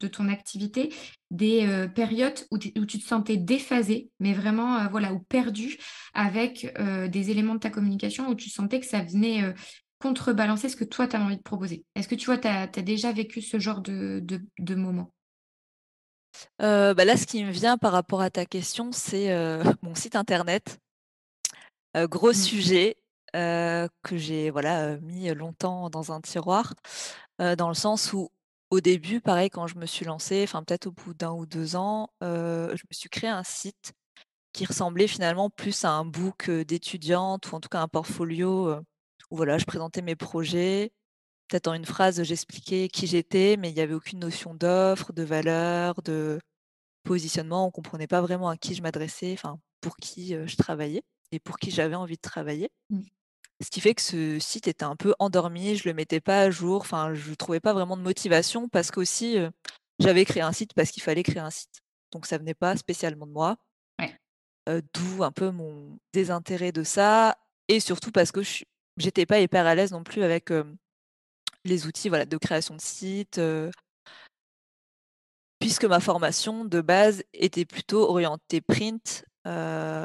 [0.00, 0.92] de ton activité,
[1.30, 5.20] des, heu, périodes où tu où tu te sentais déphasée, mais vraiment, heu, voilà, ou
[5.20, 5.78] perdue
[6.14, 9.54] avec, heu, des éléments de ta communication où tu sentais que ça venait,
[9.98, 11.84] contrebalancer ce que toi tu avais envie de proposer?
[11.94, 15.12] Est-ce que tu vois, tu as as déjà vécu ce genre de de de moment?
[16.58, 19.28] Bah, là, ce qui me vient par rapport à ta question, c'est,
[19.82, 20.78] mon site internet.
[21.94, 22.32] Gros Mmh.
[22.32, 22.96] sujet,
[23.32, 26.74] que j'ai voilà, mis longtemps dans un tiroir,
[27.38, 28.30] dans le sens où,
[28.70, 31.76] au début, pareil, quand je me suis lancée, enfin peut-être au bout d'1 ou 2
[31.76, 33.92] ans, je me suis créé un site
[34.52, 38.74] qui ressemblait finalement plus à un book, d'étudiante ou en tout cas un portfolio,
[39.30, 40.92] où voilà, je présentais mes projets.
[41.48, 45.22] Peut-être en une phrase, j'expliquais qui j'étais, mais il y avait aucune notion d'offre, de
[45.22, 46.40] valeur, de
[47.04, 47.66] positionnement.
[47.66, 49.36] On comprenait pas vraiment à qui je m'adressais,
[49.80, 52.70] pour qui, je travaillais et pour qui j'avais envie de travailler.
[52.90, 53.00] Mmh.
[53.62, 56.50] Ce qui fait que ce site était un peu endormi, je le mettais pas à
[56.50, 59.50] jour, enfin je trouvais pas vraiment de motivation parce qu'aussi, heu,
[59.98, 61.80] j'avais créé un site parce qu'il fallait créer un site.
[62.12, 63.56] Donc ça venait pas spécialement de moi.
[63.98, 64.14] Ouais.
[64.92, 67.38] d'où un peu mon désintérêt de ça
[67.68, 68.64] et surtout parce que je
[68.98, 70.50] j'étais pas hyper à l'aise non plus avec,
[71.64, 73.40] les outils, voilà, de création de sites,
[75.58, 79.24] puisque ma formation de base était plutôt orientée print,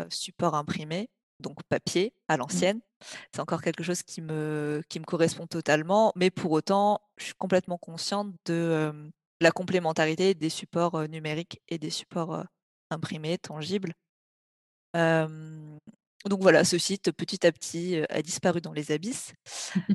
[0.09, 1.09] support imprimé,
[1.41, 2.39] donc papier à mmh.
[2.39, 2.81] l'ancienne.
[3.33, 7.33] C'est encore quelque chose qui me qui me correspond totalement, mais pour autant, je suis
[7.33, 12.45] complètement consciente de, la complémentarité des supports, numériques et des supports,
[12.91, 13.93] imprimés, tangibles.
[14.93, 19.33] donc voilà, ce site, petit à petit, a disparu dans les abysses.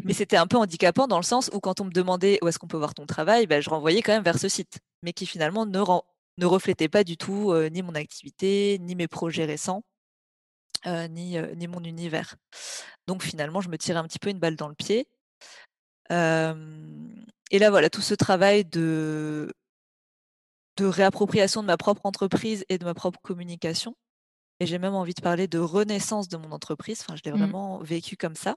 [0.04, 2.58] Mais c'était un peu handicapant dans le sens où quand on me demandait: «Où est-ce
[2.58, 5.26] qu'on peut voir ton travail?» bah, je renvoyais quand même vers ce site, mais qui
[5.26, 5.80] finalement ne
[6.38, 9.84] ne reflétait pas du tout, ni mon activité, ni mes projets récents,
[10.86, 12.36] ni, ni mon univers.
[13.06, 15.08] Donc finalement, je me tirais un petit peu une balle dans le pied.
[16.10, 19.52] et là, voilà, tout ce travail de
[20.76, 23.96] de réappropriation de ma propre entreprise et de ma propre communication
[24.60, 27.38] et j'ai même envie de parler de renaissance de mon entreprise, enfin, je l'ai mmh.
[27.38, 28.56] vraiment vécu comme ça,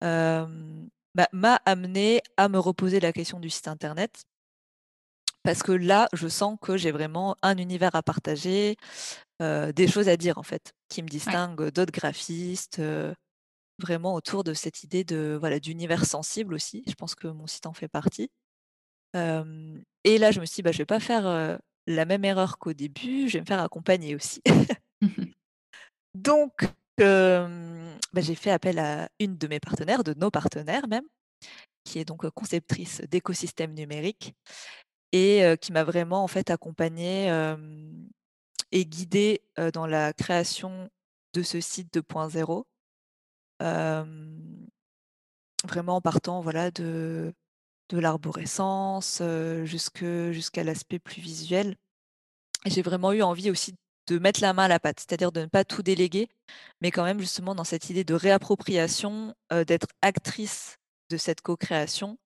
[0.00, 4.22] bah, m'a amené à me reposer la question du site internet.
[5.44, 8.76] Parce que là, je sens que j'ai vraiment un univers à partager,
[9.40, 12.80] des choses à dire en fait, qui me distinguent d'autres graphistes,
[13.80, 16.82] vraiment autour de cette idée de voilà d'univers sensible aussi.
[16.88, 18.30] Je pense que mon site en fait partie.
[19.14, 22.72] et là, je me suis dit: «Bah, je vais pas faire, la même erreur qu'au
[22.72, 24.42] début, je vais me faire accompagner aussi».
[26.14, 27.48] Donc, bah,
[28.16, 31.06] j'ai fait appel à une de mes partenaires, de nos partenaires même,
[31.84, 34.34] qui est donc, conceptrice d'écosystèmes numériques
[35.12, 37.30] et qui m'a vraiment en fait accompagnée,
[38.72, 40.90] et guidée, dans la création
[41.34, 42.64] de ce site 2.0.
[45.64, 47.34] vraiment en partant voilà de
[47.90, 49.22] de l'arborescence,
[49.64, 51.76] jusqu'à l'aspect plus visuel
[52.66, 53.74] j'ai vraiment eu envie aussi
[54.08, 56.28] de mettre la main à la pâte, c'est-à-dire de ne pas tout déléguer,
[56.80, 59.34] mais quand même justement dans cette idée de réappropriation,
[59.66, 60.78] d'être actrice
[61.10, 62.18] de cette co-création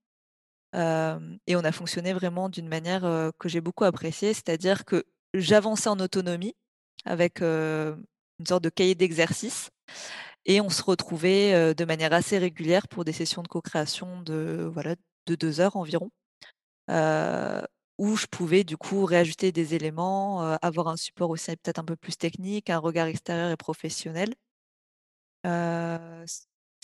[0.75, 3.03] et on a fonctionné vraiment d'une manière,
[3.39, 6.55] que j'ai beaucoup appréciée, c'est-à-dire que j'avançais en autonomie
[7.05, 9.71] avec, une sorte de cahier d'exercice
[10.47, 14.97] et on se retrouvait, de manière assez régulière pour des sessions de co-création de voilà,
[15.27, 16.11] de 2 heures environ,
[17.99, 21.97] où je pouvais du coup réajuster des éléments, avoir un support aussi peut-être un peu
[21.97, 24.35] plus technique, un regard extérieur et professionnel.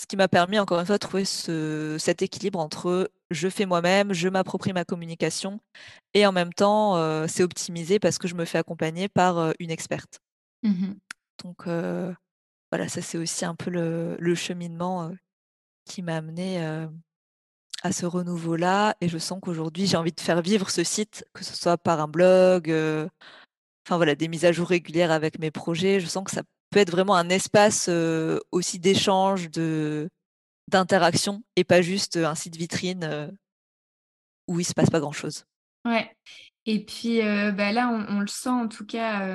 [0.01, 3.67] Ce qui m'a permis encore une fois de trouver ce cet équilibre entre je fais
[3.67, 5.61] moi-même, je m'approprie ma communication
[6.15, 10.21] et en même temps, c'est optimisé parce que je me fais accompagner par, une experte.
[10.63, 10.95] Mmh
[11.43, 15.11] Donc voilà, ça c'est aussi un peu le le cheminement,
[15.85, 16.59] qui m'a amené
[17.83, 21.45] à ce renouveau-là et je sens qu'aujourd'hui, j'ai envie de faire vivre ce site, que
[21.45, 22.71] ce soit par un blog,
[23.87, 25.99] enfin voilà, des mises à jour régulières avec mes projets.
[25.99, 27.91] Je sens que ça peut être vraiment un espace,
[28.53, 30.09] aussi d'échange, de
[30.69, 33.33] d'interaction et pas juste, un site vitrine,
[34.49, 35.45] où il se passe pas grand-chose.
[35.85, 36.15] Ouais
[36.71, 39.35] et puis, bah, là, on le sent en tout cas,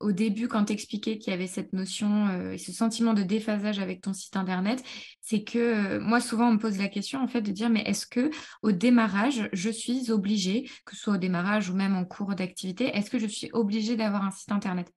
[0.00, 3.78] au début quand tu expliquais qu'il y avait cette notion, et ce sentiment de déphasage
[3.80, 4.82] avec ton site internet.
[5.20, 8.06] C'est que, moi souvent on me pose la question en fait de dire: «Mais est-ce
[8.06, 8.30] que
[8.62, 12.86] au démarrage, je suis obligée, que ce soit au démarrage ou même en cours d'activité,
[12.96, 14.90] est-ce que je suis obligée d'avoir un site internet?»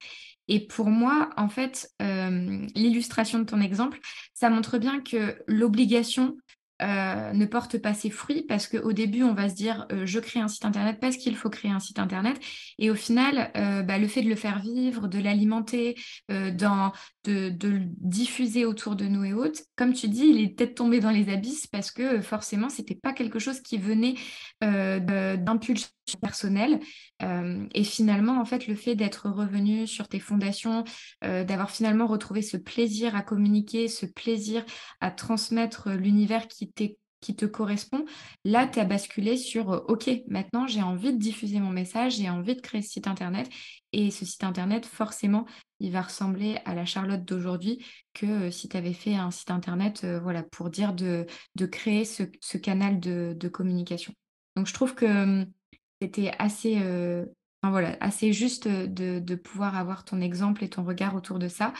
[0.48, 3.98] et pour moi, en fait, l'illustration de ton exemple,
[4.32, 6.38] ça montre bien que l'obligation
[6.84, 10.18] euh, ne porte pas ses fruits parce qu'au début, on va se dire euh, je
[10.20, 12.38] crée un site internet parce qu'il faut créer un site internet.
[12.78, 15.96] Et au final, euh, bah, le fait de le faire vivre, de l'alimenter,
[16.28, 16.50] de,
[17.26, 21.10] le diffuser autour de nous et autres, comme tu dis, il est peut-être tombé dans
[21.10, 24.14] les abysses parce que forcément, c'était pas quelque chose qui venait
[24.60, 25.88] d'impulsion
[26.20, 26.80] personnelle.
[27.20, 30.84] et finalement, en fait, le fait d'être revenu sur tes fondations,
[31.22, 34.64] d'avoir finalement retrouvé ce plaisir à communiquer, ce plaisir
[35.00, 36.66] à transmettre l'univers qui
[37.24, 38.04] qui te correspond,
[38.44, 42.54] là, tu as basculé sur OK, maintenant j'ai envie de diffuser mon message, j'ai envie
[42.54, 43.48] de créer ce site internet.
[43.92, 45.46] Et ce site internet, forcément,
[45.80, 50.04] il va ressembler à la Charlotte d'aujourd'hui que si tu avais fait un site internet
[50.04, 52.24] voilà, pour dire de, de créer ce,
[52.58, 54.12] canal de, de, communication.
[54.56, 55.46] Donc, je trouve que
[56.04, 56.78] c'était assez,
[57.62, 61.72] voilà, assez juste de, de pouvoir avoir ton exemple et ton regard autour de ça.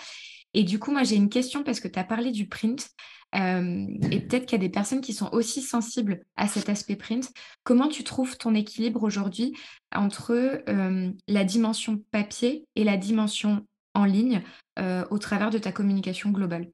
[0.55, 2.89] Et du coup, moi, j'ai une question parce que tu as parlé du print.
[3.35, 6.95] Euh, et peut-être qu'il y a des personnes qui sont aussi sensibles à cet aspect
[6.95, 7.33] print.
[7.65, 9.57] Comment tu trouves ton équilibre aujourd'hui
[9.93, 10.31] entre
[10.69, 14.43] euh, la dimension papier et la dimension en ligne
[14.79, 16.71] euh, au travers de ta communication globale?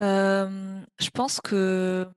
[0.00, 2.08] Je pense que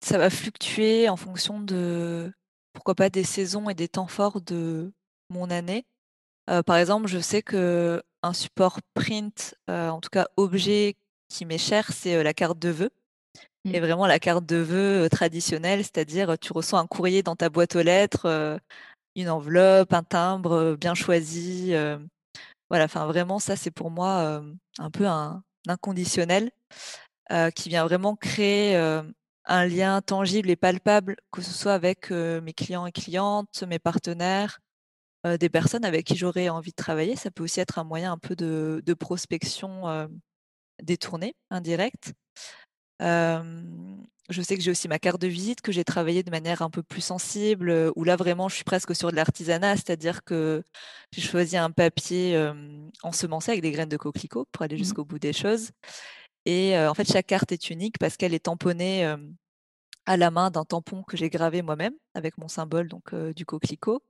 [0.00, 2.32] ça va fluctuer en fonction de,
[2.78, 4.92] pourquoi pas, des saisons et des temps forts de
[5.30, 5.84] mon année.
[6.64, 10.94] par exemple, je sais qu'un support print, en tout cas objet
[11.28, 12.90] qui m'est cher, c'est, la carte de vœux
[13.64, 13.82] et Mmh.
[13.82, 17.82] vraiment la carte de vœux, traditionnelle, c'est-à-dire, tu reçois un courrier dans ta boîte aux
[17.82, 18.60] lettres,
[19.16, 21.72] une enveloppe, un timbre, bien choisi,
[22.70, 24.40] voilà, enfin vraiment ça c'est pour moi,
[24.78, 26.52] un peu un inconditionnel,
[27.56, 28.76] qui vient vraiment créer,
[29.48, 34.60] un lien tangible et palpable, que ce soit avec, mes clients et clientes, mes partenaires,
[35.40, 37.16] des personnes avec qui j'aurais envie de travailler.
[37.16, 40.08] Ça peut aussi être un moyen un peu de de prospection,
[40.82, 42.12] détournée, indirecte.
[44.30, 46.70] je sais que j'ai aussi ma carte de visite que j'ai travaillée de manière un
[46.70, 50.62] peu plus sensible, où là vraiment je suis presque sur de l'artisanat, c'est-à-dire que
[51.12, 52.52] j'ai choisi un papier,
[53.02, 54.78] ensemencé avec des graines de coquelicot pour aller Mmh.
[54.78, 55.70] jusqu'au bout des choses
[56.48, 59.04] et en fait chaque carte est unique parce qu'elle est tamponnée,
[60.06, 64.02] à la main d'un tampon que j'ai gravé moi-même avec mon symbole donc du coquelicot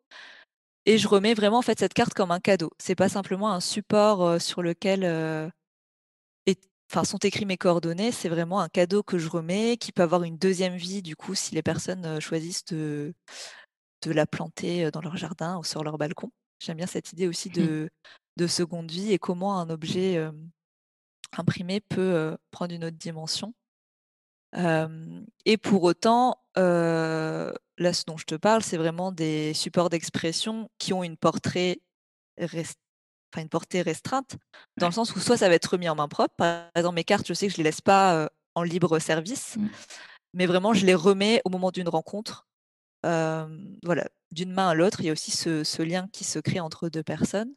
[0.87, 2.71] et je remets vraiment en fait cette carte comme un cadeau.
[2.79, 5.05] C'est pas simplement un support, sur lequel,
[6.91, 10.23] enfin, sont écrits mes coordonnées, c'est vraiment un cadeau que je remets, qui peut avoir
[10.23, 13.13] une deuxième vie du coup si les personnes, choisissent de
[14.03, 16.31] de la planter, dans leur jardin ou sur leur balcon.
[16.61, 17.91] J'aime bien cette idée aussi de
[18.37, 20.17] de seconde vie et comment un objet,
[21.37, 23.55] imprimé peut, prendre une autre dimension.
[24.55, 30.93] Et pour autant, là, ce dont je te parle, c'est vraiment des supports d'expression qui
[30.93, 31.83] ont une portée
[32.39, 32.79] rest
[33.35, 34.37] enfin une portée restreinte,
[34.79, 36.35] dans le sens où soit ça va être remis en main propre.
[36.39, 39.69] Par exemple, mes cartes, je sais que je les laisse pas, en libre service, Mmh.
[40.33, 42.47] mais vraiment je les remets au moment d'une rencontre.
[43.03, 46.61] Voilà, d'une main à l'autre, il y a aussi ce ce lien qui se crée
[46.61, 47.53] entre 2 personnes.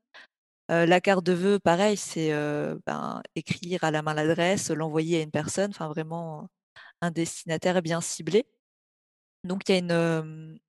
[0.72, 5.20] Heu, la carte de vœux, pareil, c'est, heu, ben, écrire à la main l'adresse, l'envoyer
[5.20, 6.48] à une personne, enfin vraiment
[7.02, 8.46] un destinataire bien ciblé.
[9.44, 10.60] Donc il y a une,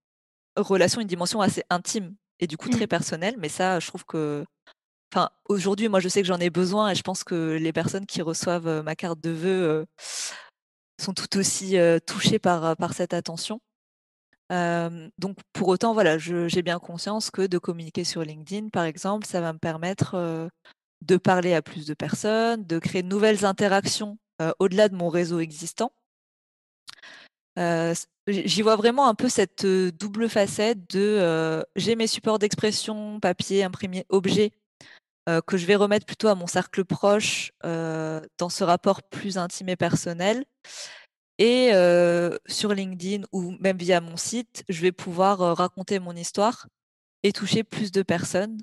[0.57, 2.89] relation, une dimension assez intime et du coup très Mmh.
[2.89, 4.45] personnelle, mais ça, je trouve que
[5.15, 8.07] enfin, aujourd'hui, moi, je sais que j'en ai besoin et je pense que les personnes
[8.07, 9.87] qui reçoivent, ma carte de vœux,
[11.01, 13.61] sont tout aussi, touchées par cette attention.
[14.51, 19.41] Donc pour autant, voilà, j'ai bien conscience que de communiquer sur LinkedIn, par exemple, ça
[19.41, 20.51] va me permettre,
[21.03, 24.19] de parler à plus de personnes, de créer de nouvelles interactions,
[24.59, 25.93] au-delà de mon réseau existant.
[28.29, 34.05] J'y vois vraiment un peu cette, double facette de, j'ai mes supports d'expression, papier, imprimé,
[34.11, 34.53] objet,
[35.47, 39.77] que je vais remettre plutôt à mon cercle proche, dans ce rapport plus intime et
[39.77, 40.45] personnel
[41.43, 46.15] et heu, sur LinkedIn ou même via mon site, je vais pouvoir, heu, raconter mon
[46.17, 46.69] histoire
[47.25, 48.59] et toucher plus de personnes,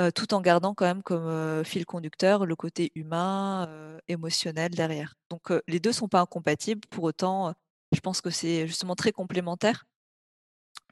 [0.00, 3.68] heu, tout en gardant quand même comme, fil conducteur le côté humain,
[4.08, 5.14] émotionnel derrière.
[5.30, 7.54] Donc les 2 sont pas incompatibles, pour autant,
[7.92, 9.84] je pense que c'est justement très complémentaire.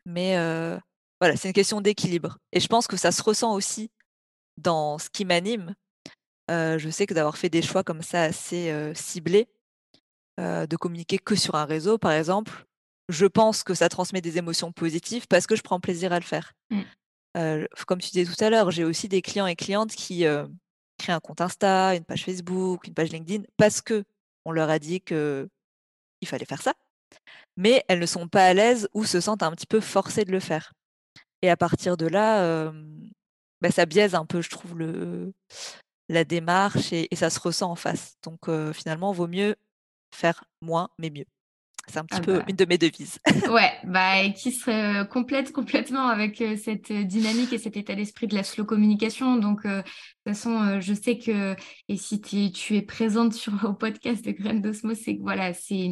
[0.06, 0.36] Mais
[1.20, 3.90] voilà, c'est une question d'équilibre et je pense que ça se ressent aussi
[4.58, 5.74] dans ce qui m'anime.
[6.50, 9.48] Je sais que d'avoir fait des choix comme ça assez, ciblés,
[10.40, 12.66] heu, de communiquer que sur un réseau par exemple,
[13.08, 16.24] je pense que ça transmet des émotions positives parce que je prends plaisir à le
[16.24, 16.52] faire.
[16.70, 16.80] Mmh.
[17.36, 20.48] Heu, comme tu disais tout à l'heure, j'ai aussi des clients et clientes qui, heu,
[20.98, 25.00] créent un compte Insta, une page Facebook, une page LinkedIn parce qu'on leur a dit
[25.00, 25.48] qu'il
[26.26, 26.74] fallait faire ça,
[27.56, 30.32] mais elles ne sont pas à l'aise ou se sentent un petit peu forcées de
[30.32, 30.72] le faire
[31.42, 32.72] et à partir de là,
[33.60, 35.32] bah, ça biaise un peu je trouve le
[36.08, 38.16] la démarche et et ça se ressent en face.
[38.22, 39.56] Donc finalement vaut mieux
[40.12, 41.26] faire moins mais mieux.
[41.88, 43.18] C'est un petit Ah peu bah une de mes devises.
[43.50, 48.34] Ouais, bah et qui se complète complètement avec, cette, dynamique et cet état d'esprit de
[48.34, 51.56] la slow communication donc de toute façon, je sais que
[51.88, 55.22] et si tu es tu es présente sur au podcast de Graines d'Osmose, c'est que
[55.22, 55.90] voilà, c'est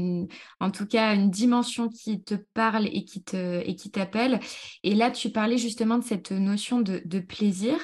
[0.61, 4.41] en tout cas une dimension qui te parle et qui te et qui t'appelle
[4.85, 7.77] et là, tu parlais justement de cette notion de de plaisir.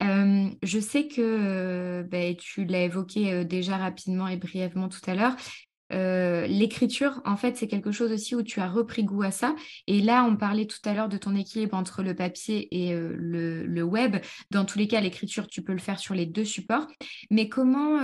[0.00, 5.36] Je sais que, beh, tu l'as évoqué, déjà rapidement et brièvement tout à l'heure,
[5.92, 9.54] Heu, l'écriture, en fait, c'est quelque chose aussi où tu as repris goût à ça
[9.86, 13.14] et là, on parlait tout à l'heure de ton équilibre entre le papier et heu,
[13.16, 14.16] le web.
[14.50, 16.86] Dans tous les cas, l'écriture, tu peux le faire sur les 2 supports.
[17.30, 17.98] Mais comment,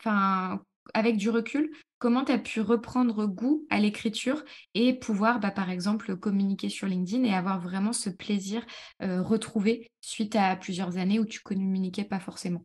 [0.00, 5.50] enfin, avec du recul, comment tu as pu reprendre goût à l'écriture et pouvoir, bah,
[5.50, 8.64] par exemple, communiquer sur LinkedIn et avoir vraiment ce plaisir,
[9.00, 12.64] retrouvé suite à plusieurs années où tu communiquais pas forcément?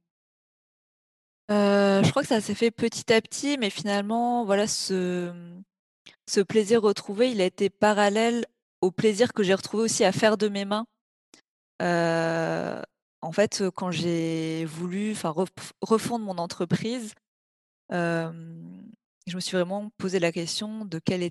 [1.49, 5.31] Heu, je crois que ça s'est fait petit à petit, mais finalement, voilà, ce,
[6.47, 8.45] plaisir retrouvé, il a été parallèle
[8.81, 10.85] au plaisir que j'ai retrouvé aussi à faire de mes mains.
[11.81, 12.81] Heu,
[13.21, 15.15] en fait, quand j'ai voulu,
[15.81, 17.13] refondre mon entreprise,
[17.91, 18.83] hem,
[19.27, 21.23] je me suis vraiment posé la question de quelles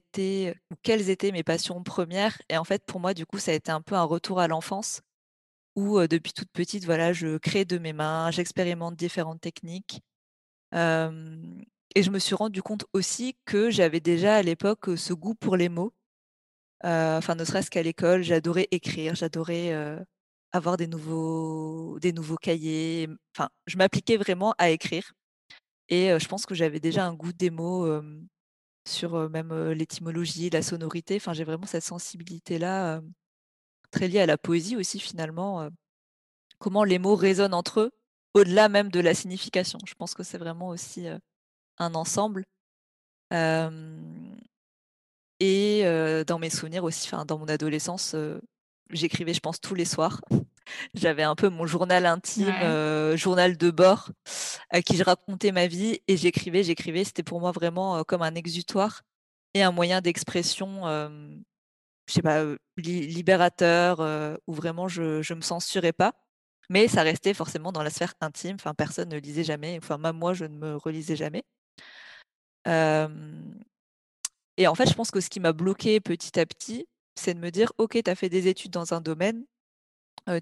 [1.11, 3.83] étaient mes passions premières et en fait, pour moi, du coup, ça a été un
[3.83, 5.03] peu un retour à l'enfance
[5.77, 10.03] où depuis toute petite, voilà, je crée de mes mains, j'expérimente différentes techniques.
[10.73, 15.57] Et je me suis rendu compte aussi que j'avais déjà à l'époque ce goût pour
[15.57, 15.93] les mots.
[16.83, 19.75] Enfin, ne serait-ce qu'à l'école, j'adorais écrire, j'adorais
[20.53, 23.09] avoir des nouveaux, des nouveaux cahiers.
[23.37, 25.13] Enfin, je m'appliquais vraiment à écrire.
[25.89, 27.89] Et je pense que j'avais déjà un goût des mots
[28.87, 31.17] sur même l'étymologie, la sonorité.
[31.17, 33.01] Enfin, j'ai vraiment cette sensibilité-là,
[33.91, 35.69] très liée à la poésie aussi finalement.
[36.59, 37.91] comment les mots résonnent entre eux,
[38.39, 39.79] au-delà même de la signification.
[39.87, 41.07] Je pense que c'est vraiment aussi
[41.79, 42.45] un ensemble.
[45.41, 45.83] et
[46.27, 48.15] dans mes souvenirs aussi, enfin, dans mon adolescence,
[48.91, 50.21] j'écrivais, je pense, tous les soirs.
[50.95, 52.55] J'avais un peu mon journal intime,
[53.17, 54.11] journal de bord,
[54.71, 57.05] à qui je racontais ma vie et j'écrivais, j'écrivais.
[57.05, 59.03] C'était pour moi vraiment comme un exutoire
[59.55, 62.45] et un moyen d'expression, je sais pas,
[62.77, 66.13] libérateur, où vraiment je ne me censurais pas.
[66.71, 68.57] Mais ça restait forcément dans la sphère intime.
[68.77, 69.79] Personne ne lisait jamais.
[69.83, 71.45] Enfin, même moi, je ne me relisais jamais.
[72.67, 77.41] et en fait, je pense que ce qui m'a bloqué petit à petit, c'est de
[77.41, 79.45] me dire, OK, tu as fait des études dans un domaine,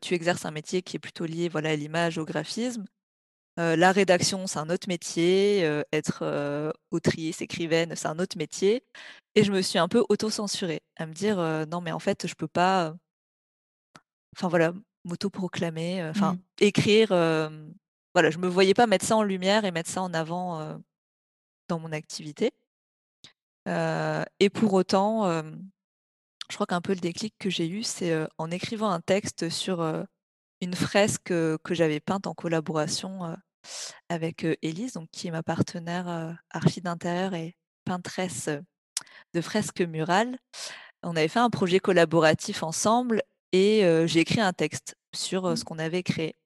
[0.03, 2.85] tu exerces un métier qui est plutôt lié voilà, à l'image, au graphisme.
[3.59, 5.61] la rédaction, c'est un autre métier.
[5.93, 8.85] être autrice, écrivaine, c'est un autre métier.
[9.37, 11.37] Et je me suis un peu auto-censurée, à me dire,
[11.69, 12.95] non, mais en fait, je peux pas,
[14.37, 14.73] enfin voilà,
[15.07, 16.39] m'auto-proclamer, enfin, mmh.
[16.61, 17.09] écrire.
[18.15, 20.79] voilà, je me voyais pas mettre ça en lumière et mettre ça en avant
[21.69, 22.53] dans mon activité.
[23.67, 25.43] et pour autant,
[26.51, 29.83] je crois qu'un peu le déclic que j'ai eu, c'est en écrivant un texte sur
[30.61, 33.37] une fresque que j'avais peinte en collaboration
[34.09, 38.51] avec Élise, donc qui est ma partenaire archi d'intérieur et peintresse
[39.35, 40.39] de fresques murales.
[41.03, 45.57] On avait fait un projet collaboratif ensemble et j'ai écrit un texte sur mmh.
[45.57, 46.37] ce qu'on avait créé.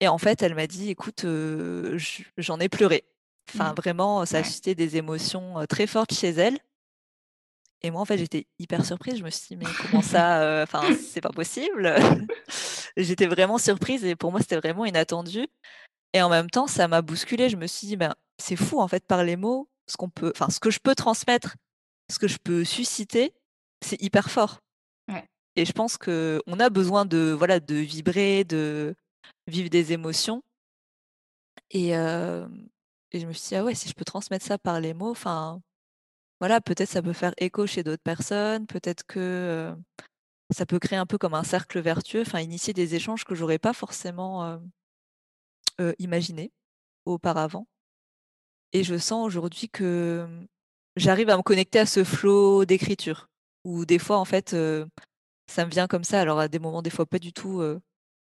[0.00, 1.24] Et en fait, elle m'a dit, écoute,
[2.36, 3.04] j'en ai pleuré.
[3.48, 3.74] Enfin, Mmh.
[3.76, 6.58] vraiment, ça a suscité des émotions très fortes chez elle.
[7.82, 9.18] Et moi, en fait, j'étais hyper surprise.
[9.18, 11.94] Je me suis dit: «Mais comment ça, enfin, c'est pas possible?»
[12.96, 15.46] J'étais vraiment surprise et pour moi, c'était vraiment inattendu
[16.12, 17.48] et en même temps, ça m'a bousculée.
[17.48, 20.32] Je me suis dit: «Ben, c'est fou, en fait, par les mots, ce qu'on peut
[20.34, 21.56] enfin, ce que je peux transmettre,
[22.10, 23.34] ce que je peux susciter,
[23.84, 24.60] c'est hyper fort».
[25.56, 28.94] Et je pense qu'on a besoin de, voilà, de vibrer, de
[29.46, 30.42] vivre des émotions
[31.70, 35.10] et je me suis dit: «Ah ouais, si je peux transmettre ça par les mots,
[35.10, 35.60] enfin,
[36.40, 39.74] voilà, peut-être ça peut faire écho chez d'autres personnes, peut-être que,
[40.50, 43.58] ça peut créer un peu comme un cercle vertueux, enfin initier des échanges que j'aurais
[43.58, 44.60] pas forcément,
[45.80, 46.52] heu, imaginés
[47.06, 47.66] auparavant
[48.72, 50.26] et je sens aujourd'hui que,
[50.96, 53.28] j'arrive à me connecter à ce flot d'écriture
[53.64, 54.54] où des fois, en fait,
[55.46, 57.80] ça me vient comme ça, alors à des moments, des fois pas du tout, heu,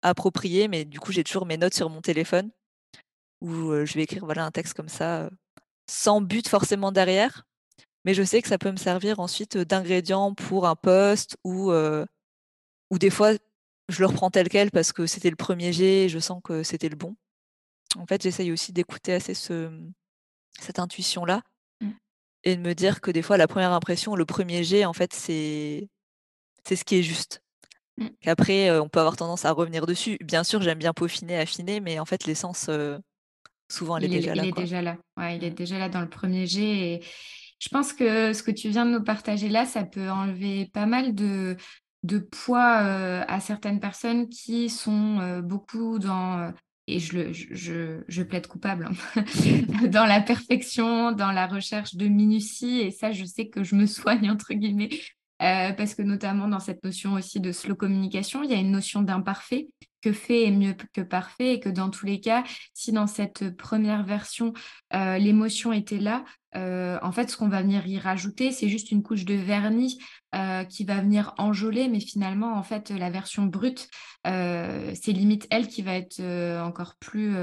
[0.01, 2.51] appropriés, mais du coup, j'ai toujours mes notes sur mon téléphone
[3.41, 5.29] où, je vais écrire, voilà, un texte comme ça,
[5.89, 7.45] sans but forcément derrière,
[8.05, 12.97] mais je sais que ça peut me servir ensuite, d'ingrédient pour un post ou, ou
[12.97, 13.33] des fois,
[13.89, 16.63] je le reprends tel quel parce que c'était le premier jet et je sens que
[16.63, 17.15] c'était le bon.
[17.95, 19.69] En fait, j'essaye aussi d'écouter assez ce,
[20.59, 21.43] cette intuition-là
[21.81, 21.91] Mmh.
[22.43, 25.13] et de me dire que des fois, la première impression, le premier jet, en fait,
[25.13, 25.89] c'est
[26.67, 27.41] c'est ce qui est juste.
[27.97, 28.07] Mmh.
[28.21, 30.17] Qu'après, heu, on peut avoir tendance à revenir dessus.
[30.21, 32.69] Bien sûr, j'aime bien peaufiner, affiner, mais en fait, l'essence,
[33.71, 34.63] souvent, elle est Il est déjà il là, est quoi.
[34.63, 34.97] déjà là.
[35.17, 35.53] Ouais, il est Mmh.
[35.55, 36.61] déjà là dans le premier jet
[36.93, 37.03] et
[37.59, 40.85] je pense que ce que tu viens de nous partager là, ça peut enlever pas
[40.85, 41.57] mal de
[42.03, 42.75] de poids,
[43.27, 46.53] à certaines personnes qui sont, beaucoup dans,
[46.85, 49.23] et je le je je je plaide coupable, hein,
[49.87, 53.85] dans la perfection, dans la recherche de minutie et ça, je sais que je me
[53.87, 54.89] «soigne» entre guillemets,
[55.41, 58.71] heu, parce que notamment dans cette notion aussi de slow communication, il y a une
[58.71, 59.69] notion d'imparfait,
[60.01, 63.55] que fait est mieux que parfait et que dans tous les cas, si dans cette
[63.57, 64.53] première version,
[64.93, 66.23] heu, l'émotion était là,
[66.55, 69.99] heu, en fait, ce qu'on va venir y rajouter, c'est juste une couche de vernis,
[70.69, 73.89] qui va venir enjôler, mais finalement, en fait, la version brute,
[74.23, 76.21] c'est limite elle qui va être,
[76.61, 77.35] encore plus,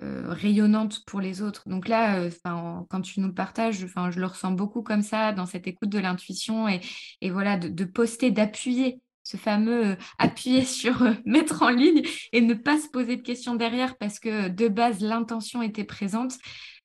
[0.00, 1.68] rayonnante pour les autres.
[1.68, 5.66] Donc là, enfin, quand tu nous partages, je le ressens beaucoup comme ça, dans cette
[5.66, 11.68] écoute de l'intuition et voilà, de poster, d'appuyer, ce fameux, heu, appuyer sur, mettre en
[11.68, 15.84] ligne et ne pas se poser de questions derrière parce que, de base, l'intention était
[15.84, 16.34] présente.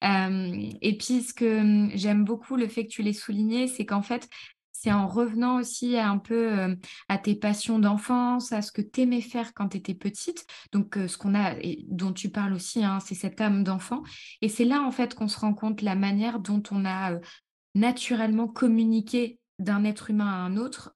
[0.01, 4.01] Et puis ce que, mmh, j'aime beaucoup, le fait que tu l'aies souligné, c'est qu'en
[4.01, 4.27] fait,
[4.83, 6.77] c'est en revenant aussi un peu, hem,
[7.07, 10.45] à tes passions d'enfance, à ce que tu aimais faire quand tu étais petite.
[10.73, 14.03] Donc, heu, ce qu'on a et dont tu parles aussi, hein, c'est cette âme d'enfant
[14.41, 17.21] et c'est là, en fait, qu'on se rend compte la manière dont on a, heu,
[17.75, 20.93] naturellement communiqué d'un être humain à un autre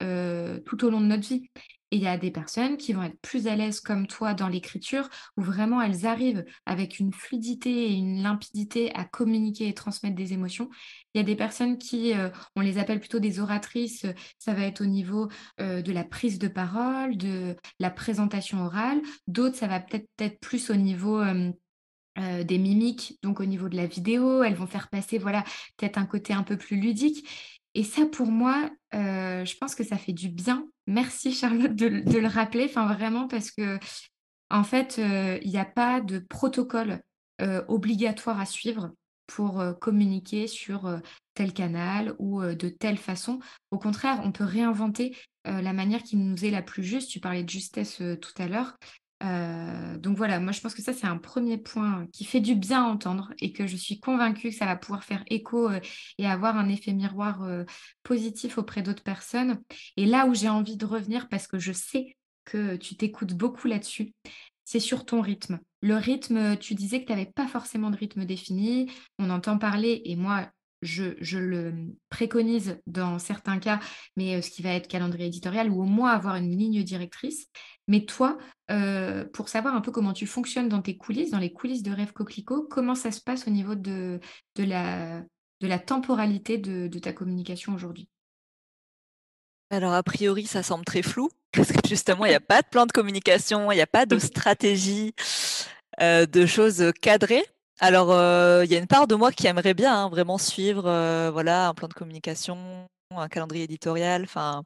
[0.66, 1.50] tout au long de notre vie.
[1.90, 4.50] Et il y a des personnes qui vont être plus à l'aise comme toi dans
[4.50, 5.08] l'écriture,
[5.38, 10.34] où vraiment elles arrivent avec une fluidité et une limpidité à communiquer et transmettre des
[10.34, 10.70] émotions.
[11.14, 12.12] Il y a des personnes qui,
[12.58, 14.06] on les appelle plutôt des oratrices,
[14.38, 19.00] ça va être au niveau de la prise de parole, de la présentation orale.
[19.28, 21.24] D'autres, ça va peut-être être plus au niveau...
[22.18, 25.44] des mimiques, donc au niveau de la vidéo, elles vont faire passer voilà
[25.78, 27.30] peut-être un côté un peu plus ludique.
[27.78, 30.68] Et ça, pour moi, euh, je pense que ça fait du bien.
[30.88, 33.78] Merci Charlotte de, le rappeler, enfin vraiment parce que
[34.50, 37.04] en fait, euh, il n'y a pas de protocole
[37.40, 38.94] euh, obligatoire à suivre
[39.28, 40.90] pour communiquer sur
[41.36, 43.40] tel canal ou de telle façon.
[43.70, 47.12] Au contraire, on peut réinventer la manière qui nous est la plus juste.
[47.12, 48.78] Tu parlais de justesse tout à l'heure.
[49.24, 52.56] Euh, donc voilà, moi je pense que ça c'est un premier point qui fait du
[52.56, 55.80] bien à entendre et que je suis convaincue que ça va pouvoir faire écho euh,
[56.20, 57.64] et avoir un effet miroir euh,
[58.04, 59.60] positif auprès d'autres personnes.
[59.96, 62.16] Et là où j'ai envie de revenir, parce que je sais
[62.46, 64.14] que tu t'écoutes beaucoup là-dessus,
[64.64, 65.60] c'est sur ton rythme.
[65.82, 70.02] Le rythme, tu disais que tu n'avais pas forcément de rythme défini, on entend parler
[70.06, 70.50] et moi
[70.82, 71.74] je, le
[72.10, 73.80] préconise dans certains cas,
[74.16, 77.48] mais ce qui va être calendrier éditorial ou au moins avoir une ligne directrice.
[77.88, 78.38] Mais toi,
[79.34, 82.14] pour savoir un peu comment tu fonctionnes dans tes coulisses, dans les coulisses de Rêve
[82.14, 84.20] Coquelicot, comment ça se passe au niveau de,
[84.56, 85.22] de, la,
[85.62, 88.10] de la temporalité de, ta communication aujourd'hui?
[89.70, 92.68] Alors, a priori, ça semble très flou, parce que justement, il n'y a pas de
[92.68, 95.14] plan de communication, il n'y a pas de stratégie,
[96.00, 97.46] de choses cadrées.
[97.80, 98.10] Alors,
[98.64, 100.84] il y a une part de moi qui aimerait bien hein, vraiment suivre,
[101.32, 104.64] voilà, un plan de communication, un calendrier éditorial, enfin,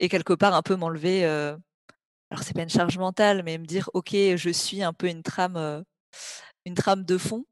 [0.00, 1.24] et quelque part un peu m'enlever.
[1.24, 5.22] alors c'est pas une charge mentale, mais me dire, ok, je suis un peu une
[5.22, 5.84] trame,
[6.66, 7.46] une trame de fond.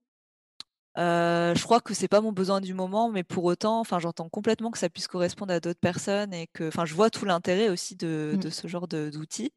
[0.97, 4.71] je crois que c'est pas mon besoin du moment, mais pour autant, enfin, j'entends complètement
[4.71, 7.97] que ça puisse correspondre à d'autres personnes et que, enfin, je vois tout l'intérêt aussi
[7.97, 8.39] de, mmh.
[8.41, 9.53] de ce genre d'outils.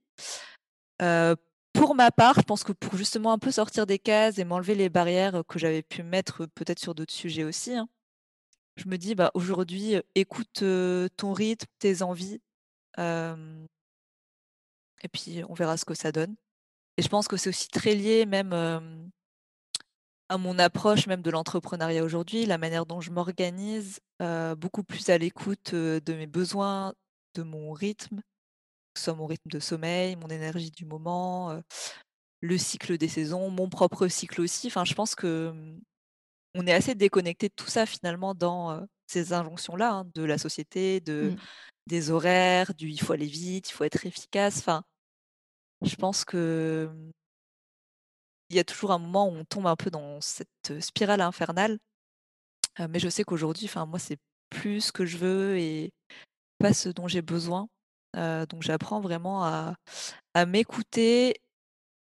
[1.79, 4.75] Pour ma part, je pense que pour justement un peu sortir des cases et m'enlever
[4.75, 7.87] les barrières que j'avais pu mettre peut-être sur d'autres sujets aussi, hein,
[8.75, 10.61] je me dis bah, aujourd'hui, écoute
[11.15, 12.41] ton rythme, tes envies,
[12.97, 13.37] et
[15.13, 16.35] puis on verra ce que ça donne.
[16.97, 18.51] Et je pense que c'est aussi très lié même
[20.27, 24.01] à mon approche même de l'entrepreneuriat aujourd'hui, la manière dont je m'organise,
[24.57, 26.93] beaucoup plus à l'écoute de mes besoins,
[27.35, 28.21] de mon rythme,
[28.97, 31.61] soit mon rythme de sommeil, mon énergie du moment,
[32.41, 34.67] le cycle des saisons, mon propre cycle aussi.
[34.67, 35.81] Enfin, je pense que mmh,
[36.55, 40.99] on est assez déconnecté de tout ça finalement dans ces injonctions-là, hein, de la société,
[41.01, 41.39] de, mmh.
[41.87, 44.59] des horaires, du il faut aller vite, il faut être efficace.
[44.59, 44.83] Enfin,
[45.81, 47.11] je pense que mmh,
[48.49, 51.77] il y a toujours un moment où on tombe un peu dans cette spirale infernale.
[52.89, 54.17] mais je sais qu'aujourd'hui, enfin moi, c'est
[54.49, 55.91] plus ce que je veux et
[56.57, 57.67] pas ce dont j'ai besoin
[58.15, 59.75] donc j'apprends vraiment à,
[60.45, 61.35] m'écouter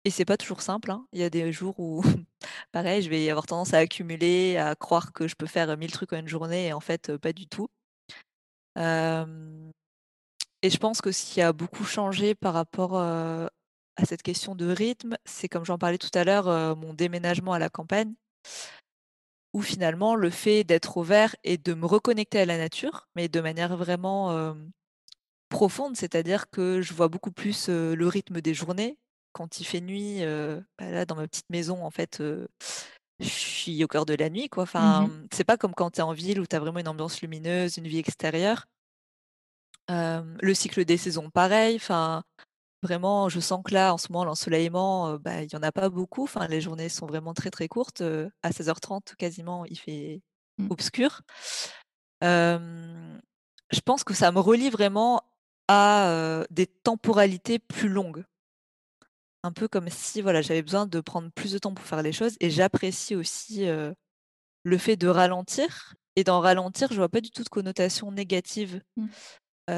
[0.05, 0.91] et c'est pas toujours simple.
[0.91, 1.07] Hein.
[1.13, 2.03] Il y a des jours où,
[2.73, 6.13] pareil, je vais avoir tendance à accumuler, à croire que je peux faire mille trucs
[6.13, 7.69] en une journée et en fait, pas du tout.
[8.77, 8.81] et
[10.71, 13.49] je pense que ce qui a beaucoup changé par rapport à
[14.05, 17.69] cette question de rythme, c'est comme j'en parlais tout à l'heure, mon déménagement à la
[17.71, 18.15] campagne,
[19.55, 23.29] où finalement le fait d'être au vert et de me reconnecter à la nature, mais
[23.29, 24.55] de manière vraiment
[25.49, 28.99] profonde, c'est-à-dire que je vois beaucoup plus le rythme des journées.
[29.33, 30.21] Quand il fait nuit,
[30.79, 32.23] bah là, dans ma petite maison, en fait,
[33.21, 34.49] je suis au cœur de la nuit.
[34.49, 34.65] Quoi.
[34.65, 36.89] Enfin, mmh C'est pas comme quand tu es en ville où tu as vraiment une
[36.89, 38.67] ambiance lumineuse, une vie extérieure.
[39.89, 41.77] le cycle des saisons, pareil.
[41.77, 42.23] Enfin,
[42.83, 45.89] vraiment, je sens que là, en ce moment, l'ensoleillement, bah, il n'y en a pas
[45.89, 46.25] beaucoup.
[46.25, 48.03] Enfin, les journées sont vraiment très très courtes.
[48.43, 50.23] à 16h30, quasiment, il fait
[50.59, 50.71] mmh.
[50.71, 51.23] obscur.
[52.23, 55.23] je pense que ça me relie vraiment
[55.69, 58.25] à des temporalités plus longues.
[59.43, 62.13] Un peu comme si voilà, j'avais besoin de prendre plus de temps pour faire les
[62.13, 65.95] choses et j'apprécie aussi le fait de ralentir.
[66.17, 68.81] Et dans ralentir, je vois pas du tout de connotation négative.
[68.97, 69.07] Mmh.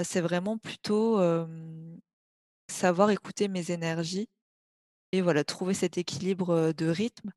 [0.04, 1.20] c'est vraiment plutôt
[2.68, 4.28] savoir écouter mes énergies
[5.12, 7.30] et voilà, trouver cet équilibre de rythme.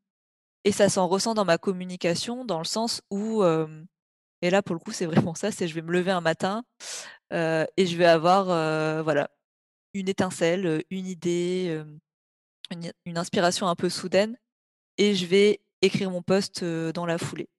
[0.66, 3.44] Et ça s'en ressent dans ma communication, dans le sens où,
[4.42, 6.64] et là pour le coup c'est vraiment ça, c'est je vais me lever un matin,
[7.32, 8.46] et je vais avoir
[9.04, 9.30] voilà,
[9.94, 11.84] une étincelle, une idée,
[12.72, 14.38] une, inspiration un peu soudaine
[14.98, 17.50] et je vais écrire mon post dans la foulée.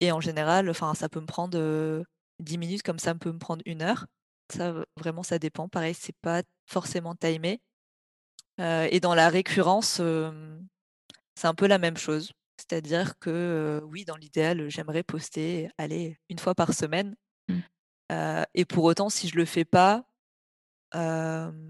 [0.00, 2.04] Et en général, enfin, ça peut me prendre
[2.40, 4.06] 10 minutes comme ça peut me prendre une heure.
[4.52, 5.68] Ça, vraiment, ça dépend.
[5.68, 7.60] Pareil, c'est pas forcément timé.
[8.58, 10.00] et dans la récurrence,
[11.34, 12.32] c'est un peu la même chose.
[12.58, 17.16] C'est-à-dire que oui, dans l'idéal, j'aimerais poster, allez, une fois par semaine.
[17.48, 17.62] Mmh.
[18.54, 20.04] et pour autant, si je le fais pas,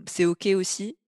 [0.09, 0.99] c'est OK aussi.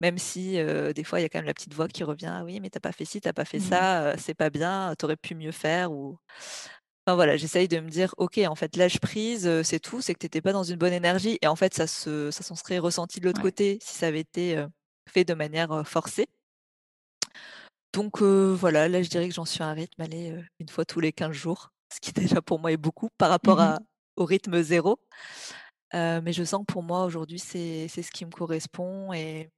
[0.00, 0.58] Même si,
[0.94, 2.70] des fois, il y a quand même la petite voix qui revient: «Ah oui, mais
[2.70, 5.34] t'as pas fait ci, t'as pas fait mmh ça, c'est pas bien, tu aurais pu
[5.34, 6.18] mieux faire» ou
[7.06, 10.26] enfin voilà, j'essaye de me dire: «OK, en fait, lâche prise, c'est tout, c'est que
[10.28, 13.20] tu pas dans une bonne énergie» et en fait, ça se ça s'en serait ressenti
[13.20, 14.64] de l'autre côté si ça avait été,
[15.08, 16.28] fait de manière, forcée.
[17.92, 21.00] Donc voilà, là, je dirais que j'en suis à un rythme, allez, une fois tous
[21.00, 23.78] les 15 jours, ce qui déjà pour moi est beaucoup par rapport mmh
[24.18, 24.98] au rythme zéro.
[25.94, 29.48] mais je sens que pour moi aujourd'hui, c'est ce qui me correspond et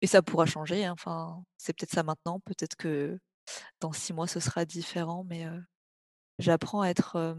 [0.00, 0.92] et ça pourra changer, hein.
[0.92, 3.18] enfin, c'est peut-être ça maintenant, peut-être que
[3.80, 5.46] dans six mois ce sera différent, mais
[6.38, 7.36] j'apprends à être,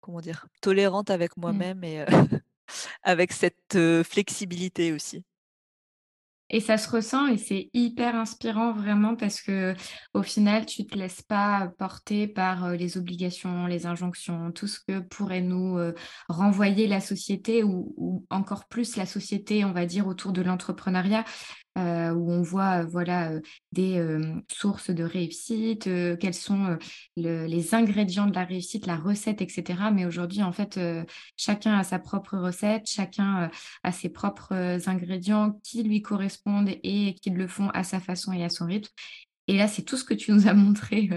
[0.00, 0.46] comment dire?
[0.60, 1.40] Tolérante avec mmh.
[1.40, 2.04] moi-même et
[3.02, 5.24] avec cette, flexibilité aussi.
[6.50, 9.74] Et ça se ressent et c'est hyper inspirant vraiment parce que
[10.14, 14.98] au final, tu te laisses pas porter par les obligations, les injonctions, tout ce que
[14.98, 15.78] pourrait nous
[16.28, 21.24] renvoyer la société ou, ou, encore plus la société, on va dire, autour de l'entrepreneuriat.
[21.78, 23.40] Euh, où on voit voilà, euh,
[23.70, 26.76] des euh, sources de réussite, quels sont
[27.16, 29.78] les ingrédients de la réussite, la recette, etc.
[29.92, 30.80] Mais aujourd'hui, en fait,
[31.36, 33.50] chacun a sa propre recette, chacun
[33.84, 38.44] a ses propres ingrédients qui lui correspondent et qui le font à sa façon et
[38.44, 38.90] à son rythme.
[39.46, 41.08] Et là, c'est tout ce que tu nous as montré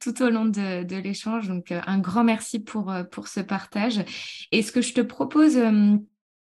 [0.00, 1.48] tout au long de, l'échange.
[1.48, 4.00] Donc, un grand merci pour, pour ce partage.
[4.50, 5.56] Et ce que je te propose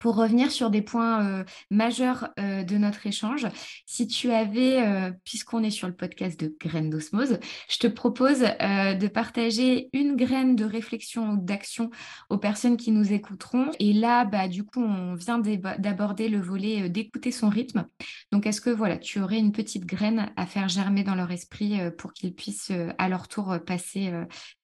[0.03, 3.47] pour revenir sur des points euh, majeurs euh, de notre échange,
[3.85, 7.39] si tu avais, euh, puisqu'on est sur le podcast de Graines d'osmose,
[7.69, 11.89] je te propose de partager une graine de réflexion ou d'action
[12.29, 13.71] aux personnes qui nous écouteront.
[13.79, 17.87] Et là, bah, du coup, on vient d'aborder le volet d'écouter son rythme.
[18.33, 21.79] Donc, est-ce que voilà, tu aurais une petite graine à faire germer dans leur esprit
[21.97, 24.11] pour qu'ils puissent à leur tour passer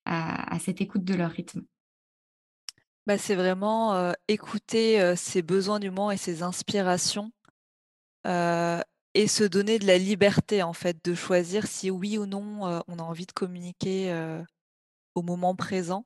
[0.04, 1.62] à cette écoute de leur rythme?
[3.10, 7.32] Bah, c'est vraiment, écouter, ses besoins du moment et ses inspirations,
[8.24, 13.00] et se donner de la liberté, en fait, de choisir si oui ou non, on
[13.00, 14.14] a envie de communiquer,
[15.16, 16.06] au moment présent.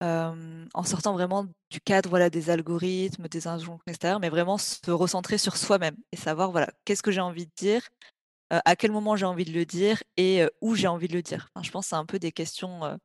[0.00, 5.38] en sortant vraiment du cadre, voilà, des algorithmes, des injonctions extérieures, mais vraiment se recentrer
[5.38, 7.88] sur soi-même et savoir, voilà, qu'est-ce que j'ai envie de dire,
[8.50, 11.50] à quel moment j'ai envie de le dire et où j'ai envie de le dire.
[11.62, 12.98] je pense c'est un peu des questions,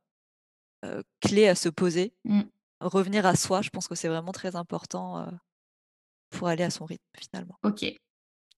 [1.20, 2.12] clés à se poser.
[2.24, 2.40] Mmh
[2.80, 5.26] revenir à soi, je pense que c'est vraiment très important
[6.30, 7.56] pour aller à son rythme finalement.
[7.62, 7.84] Ok.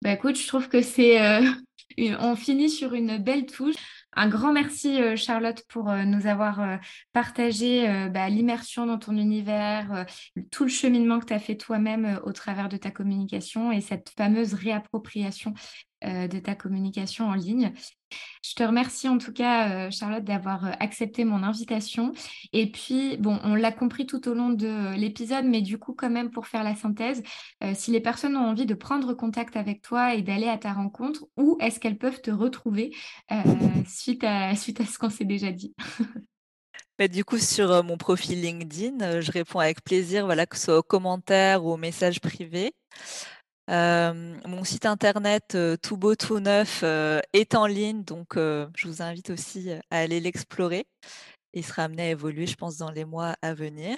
[0.03, 1.41] Bah écoute, je trouve que c'est.
[1.99, 3.77] on finit sur une belle touche.
[4.15, 6.79] Un grand merci Charlotte pour nous avoir
[7.13, 10.05] partagé bah, l'immersion dans ton univers,
[10.51, 14.11] tout le cheminement que tu as fait toi-même au travers de ta communication et cette
[14.11, 15.55] fameuse réappropriation
[16.03, 17.73] de ta communication en ligne.
[18.43, 22.13] Je te remercie en tout cas, Charlotte, d'avoir accepté mon invitation.
[22.53, 26.11] Et puis, bon, on l'a compris tout au long de l'épisode, mais du coup, quand
[26.11, 27.23] même, pour faire la synthèse,
[27.75, 31.25] si les personnes ont envie de prendre contact avec toi et d'aller à ta rencontre,
[31.37, 32.95] où est-ce qu'elles peuvent te retrouver
[33.87, 35.75] suite, à, suite à ce qu'on s'est déjà dit?
[36.99, 40.79] Bah, du coup, sur mon profil LinkedIn, je réponds avec plaisir, voilà, que ce soit
[40.79, 42.75] aux commentaires ou aux messages privés.
[43.73, 46.83] Mon site internet tout beau, tout neuf
[47.33, 50.87] est en ligne, donc je vous invite aussi à aller l'explorer.
[51.55, 53.97] Il sera amené à évoluer, je pense, dans les mois à venir.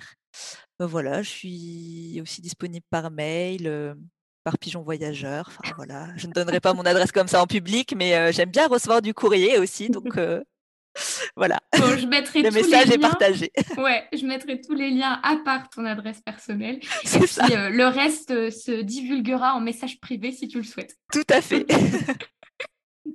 [0.81, 3.97] voilà, je suis aussi disponible par mail,
[4.45, 5.47] par pigeon voyageur.
[5.49, 6.09] Enfin, voilà.
[6.17, 9.15] Je ne donnerai pas mon adresse comme ça en public, mais j'aime bien recevoir du
[9.15, 9.89] courrier aussi.
[9.89, 10.17] Donc
[11.37, 11.61] voilà.
[11.75, 13.51] je mettrai le message est partagé.
[13.79, 16.77] Ouais, je mettrai tous les liens à part ton adresse personnelle.
[16.77, 17.19] Et puis
[17.51, 20.97] le reste se divulguera en message privé si tu le souhaites.
[21.13, 21.67] Tout à fait.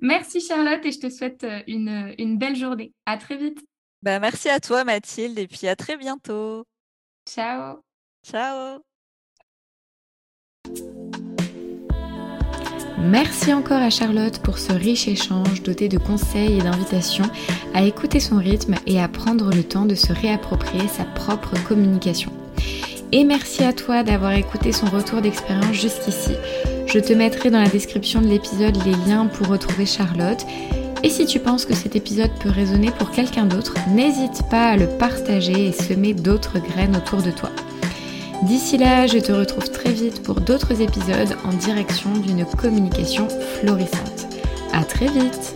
[0.02, 2.94] merci Charlotte et je te souhaite une, une belle journée.
[3.06, 3.60] À très vite.
[4.02, 6.66] Bah, merci à toi Mathilde et puis à très bientôt.
[7.28, 7.82] Ciao.
[8.26, 8.89] Ciao.
[13.02, 17.30] Merci encore à Charlotte pour ce riche échange doté de conseils et d'invitations
[17.74, 22.32] à écouter son rythme et à prendre le temps de se réapproprier sa propre communication.
[23.14, 26.34] Et merci à toi d'avoir écouté son retour d'expérience jusqu'ici.
[26.88, 30.46] Je te mettrai dans la description de l'épisode les liens pour retrouver Charlotte.
[31.02, 34.78] Et si tu penses que cet épisode peut résonner pour quelqu'un d'autre, n'hésite pas à
[34.78, 37.50] le partager et semer d'autres graines autour de toi.
[38.44, 43.28] D'ici là, je te retrouve très vite pour d'autres épisodes en direction d'une communication
[43.60, 44.28] florissante.
[44.74, 45.56] À très vite